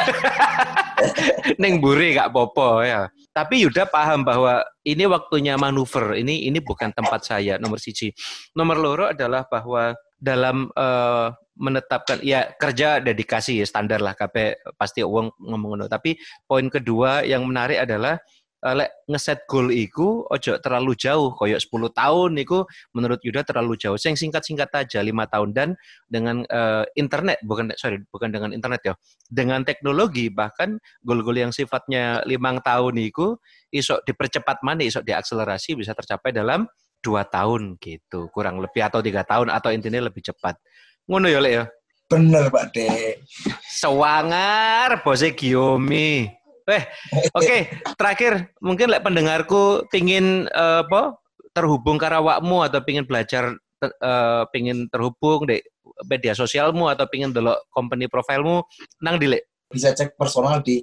Neng 1.61 1.85
buri 1.85 2.17
gak 2.17 2.33
popo 2.33 2.81
ya. 2.81 3.13
Tapi 3.37 3.69
Yuda 3.69 3.85
paham 3.85 4.25
bahwa 4.25 4.65
ini 4.81 5.05
waktunya 5.05 5.61
manuver. 5.61 6.17
Ini 6.17 6.49
ini 6.49 6.57
bukan 6.65 6.89
tempat 6.97 7.29
saya 7.29 7.61
nomor 7.61 7.77
siji. 7.77 8.17
Nomor 8.57 8.81
loro 8.81 9.05
adalah 9.13 9.45
bahwa 9.45 9.93
dalam 10.25 10.73
uh, 10.73 11.29
menetapkan 11.61 12.25
ya 12.25 12.57
kerja 12.57 12.99
dedikasi 13.05 13.61
standar 13.69 14.01
lah 14.01 14.17
KP 14.17 14.59
pasti 14.75 15.05
uang 15.05 15.37
ngomong 15.39 15.85
tapi 15.87 16.17
poin 16.49 16.67
kedua 16.73 17.23
yang 17.23 17.45
menarik 17.45 17.85
adalah 17.85 18.19
uh, 18.65 18.75
lek 18.75 18.91
ngeset 19.07 19.45
goal 19.45 19.69
iku 19.69 20.25
ojo 20.25 20.57
terlalu 20.59 20.97
jauh 20.97 21.37
koyok 21.37 21.61
10 21.61 22.01
tahun 22.01 22.31
iku 22.41 22.59
menurut 22.97 23.21
Yuda 23.21 23.45
terlalu 23.45 23.77
jauh. 23.77 24.01
Yang 24.01 24.25
singkat-singkat 24.25 24.73
aja 24.73 25.05
lima 25.05 25.29
tahun 25.29 25.53
dan 25.53 25.69
dengan 26.09 26.43
uh, 26.49 26.89
internet 26.97 27.45
bukan 27.45 27.77
sorry 27.77 28.01
bukan 28.09 28.33
dengan 28.33 28.51
internet 28.57 28.81
ya. 28.83 28.95
Dengan 29.29 29.63
teknologi 29.63 30.33
bahkan 30.33 30.81
goal-goal 31.05 31.37
yang 31.37 31.53
sifatnya 31.53 32.25
lima 32.25 32.57
tahun 32.65 32.97
iku 33.13 33.37
isok 33.69 34.09
dipercepat 34.09 34.65
mana 34.65 34.83
isok 34.83 35.05
diakselerasi 35.05 35.77
bisa 35.77 35.93
tercapai 35.93 36.33
dalam 36.33 36.65
dua 37.05 37.29
tahun 37.29 37.77
gitu 37.77 38.33
kurang 38.33 38.65
lebih 38.65 38.81
atau 38.89 39.05
tiga 39.05 39.21
tahun 39.29 39.53
atau 39.53 39.69
intinya 39.69 40.01
lebih 40.01 40.25
cepat. 40.25 40.57
Ngono 41.05 41.29
ya 41.29 41.45
ya? 41.45 41.69
Bener 42.09 42.49
pak 42.49 42.73
dek. 42.73 43.21
Sewangar 43.69 45.05
bose 45.05 45.37
Giomi 45.37 46.33
Eh, 46.65 46.83
oke, 47.37 47.45
okay. 47.45 47.61
terakhir 48.01 48.33
mungkin 48.65 48.89
lek 48.89 49.05
pendengarku 49.05 49.85
pingin 49.93 50.49
uh, 50.49 50.81
apa 50.81 51.21
terhubung 51.53 52.01
karawakmu 52.01 52.65
atau 52.65 52.81
pingin 52.81 53.05
belajar 53.05 53.53
uh, 54.01 54.49
pingin 54.49 54.89
terhubung 54.89 55.45
di 55.45 55.61
media 56.09 56.33
sosialmu 56.33 56.89
atau 56.89 57.05
pingin 57.07 57.31
delok 57.31 57.69
company 57.71 58.09
profilmu 58.09 58.65
nang 59.05 59.21
dilek 59.21 59.47
bisa 59.71 59.95
cek 59.95 60.19
personal 60.19 60.65
di 60.65 60.83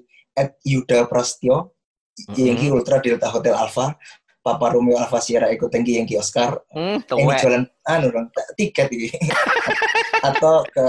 @yuda 0.63 1.10
Prastio 1.12 1.75
mm 2.29 2.31
-hmm. 2.31 2.71
Ultra 2.71 3.03
Delta 3.03 3.27
Hotel 3.27 3.51
Alpha 3.51 3.97
Papa 4.41 4.73
Romeo 4.73 4.97
Alpha 4.97 5.21
Sierra 5.21 5.54
Eko 5.54 5.69
Tengki 5.69 6.01
Yankee 6.01 6.17
Oscar 6.17 6.58
mm, 6.73 7.06
ini 7.13 7.34
jualan 7.38 7.63
anu 7.86 8.08
dong 8.10 8.27
tiket 8.58 8.89
ini 8.89 9.10
atau 10.30 10.65
ke 10.65 10.86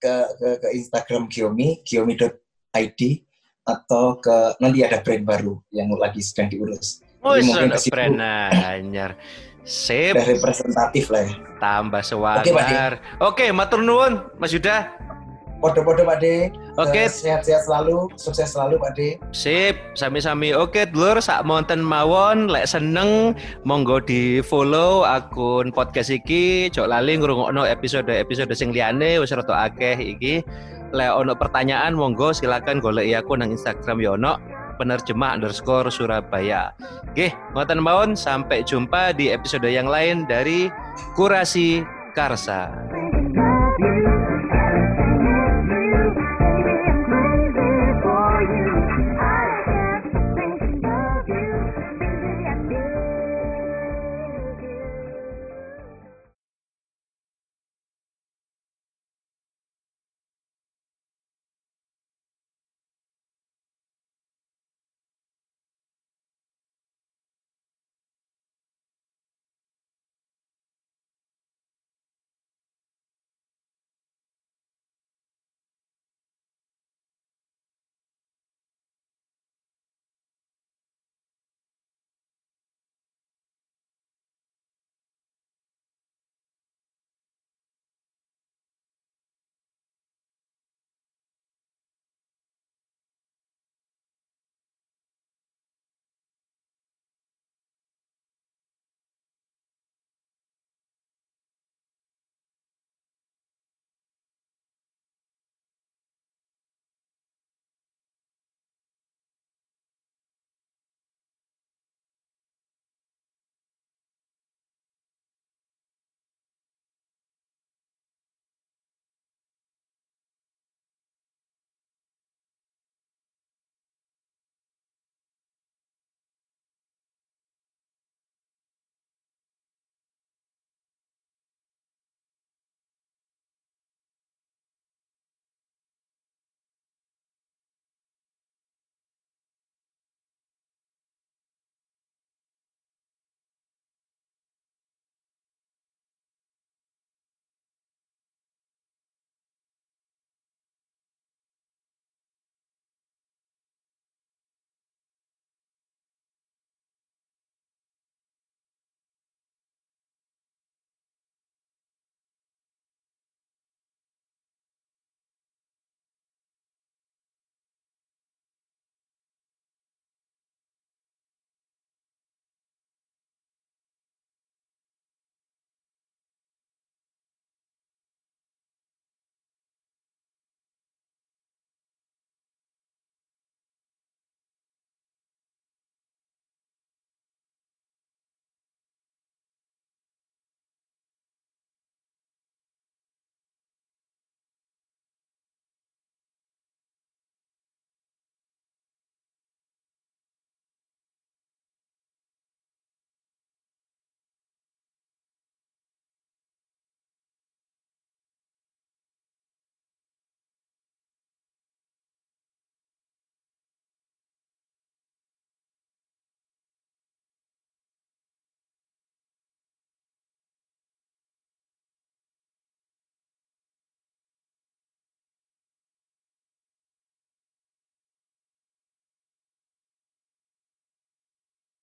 ke 0.00 0.14
ke, 0.40 0.48
ke 0.64 0.68
Instagram 0.72 1.28
Giomi 1.28 1.84
giomi.id 1.84 3.00
atau 3.68 4.16
ke 4.16 4.56
nanti 4.64 4.80
ada 4.80 5.04
brand 5.04 5.24
baru 5.28 5.60
yang 5.68 5.92
lagi 6.00 6.24
sedang 6.24 6.48
diurus. 6.48 7.04
Oh, 7.20 7.36
Jadi 7.36 7.44
mungkin 7.44 7.68
ke 7.76 7.90
brand 7.92 8.16
anyar. 8.64 9.12
Sip, 9.68 10.16
Udah 10.16 10.24
representatif 10.24 11.12
lah 11.12 11.28
ya. 11.28 11.32
tambah 11.60 12.00
Oke, 12.00 12.08
Pak 12.08 12.40
De. 12.40 12.48
sewangar. 12.48 12.92
Oke, 13.20 13.46
matur 13.52 13.84
nuwun 13.84 14.24
Mas 14.40 14.48
Yuda. 14.56 14.96
Podo-podo 15.58 16.06
Pak 16.06 16.22
De. 16.22 16.54
Oke. 16.78 17.06
Eh, 17.06 17.10
Sehat-sehat 17.10 17.66
selalu, 17.66 18.06
sukses 18.14 18.54
selalu 18.54 18.78
Pak 18.78 18.94
De. 18.94 19.18
Sip, 19.34 19.74
sami-sami. 19.98 20.54
Oke, 20.54 20.86
dulur 20.86 21.18
sak 21.18 21.42
monten 21.42 21.82
mawon 21.82 22.46
lek 22.46 22.70
seneng 22.70 23.34
monggo 23.66 23.98
di 23.98 24.38
follow 24.38 25.02
akun 25.02 25.74
podcast 25.74 26.14
iki. 26.14 26.70
Jok 26.70 26.86
lali 26.86 27.18
ngrungokno 27.18 27.66
episode-episode 27.66 28.54
sing 28.54 28.70
liyane 28.70 29.18
wis 29.18 29.34
rada 29.34 29.66
akeh 29.66 29.98
iki. 29.98 30.46
Lek 30.94 31.10
ono 31.10 31.34
pertanyaan 31.34 31.98
monggo 31.98 32.30
silakan 32.30 32.78
goleki 32.78 33.18
aku 33.18 33.34
nang 33.34 33.50
Instagram 33.50 33.98
Yono 33.98 34.38
penerjemah 34.78 35.42
underscore 35.42 35.90
Surabaya. 35.90 36.70
Oke, 37.10 37.34
ngoten 37.58 37.82
mawon 37.82 38.14
sampai 38.14 38.62
jumpa 38.62 39.10
di 39.10 39.34
episode 39.34 39.66
yang 39.66 39.90
lain 39.90 40.22
dari 40.30 40.70
Kurasi 41.18 41.82
Karsa. 42.14 42.70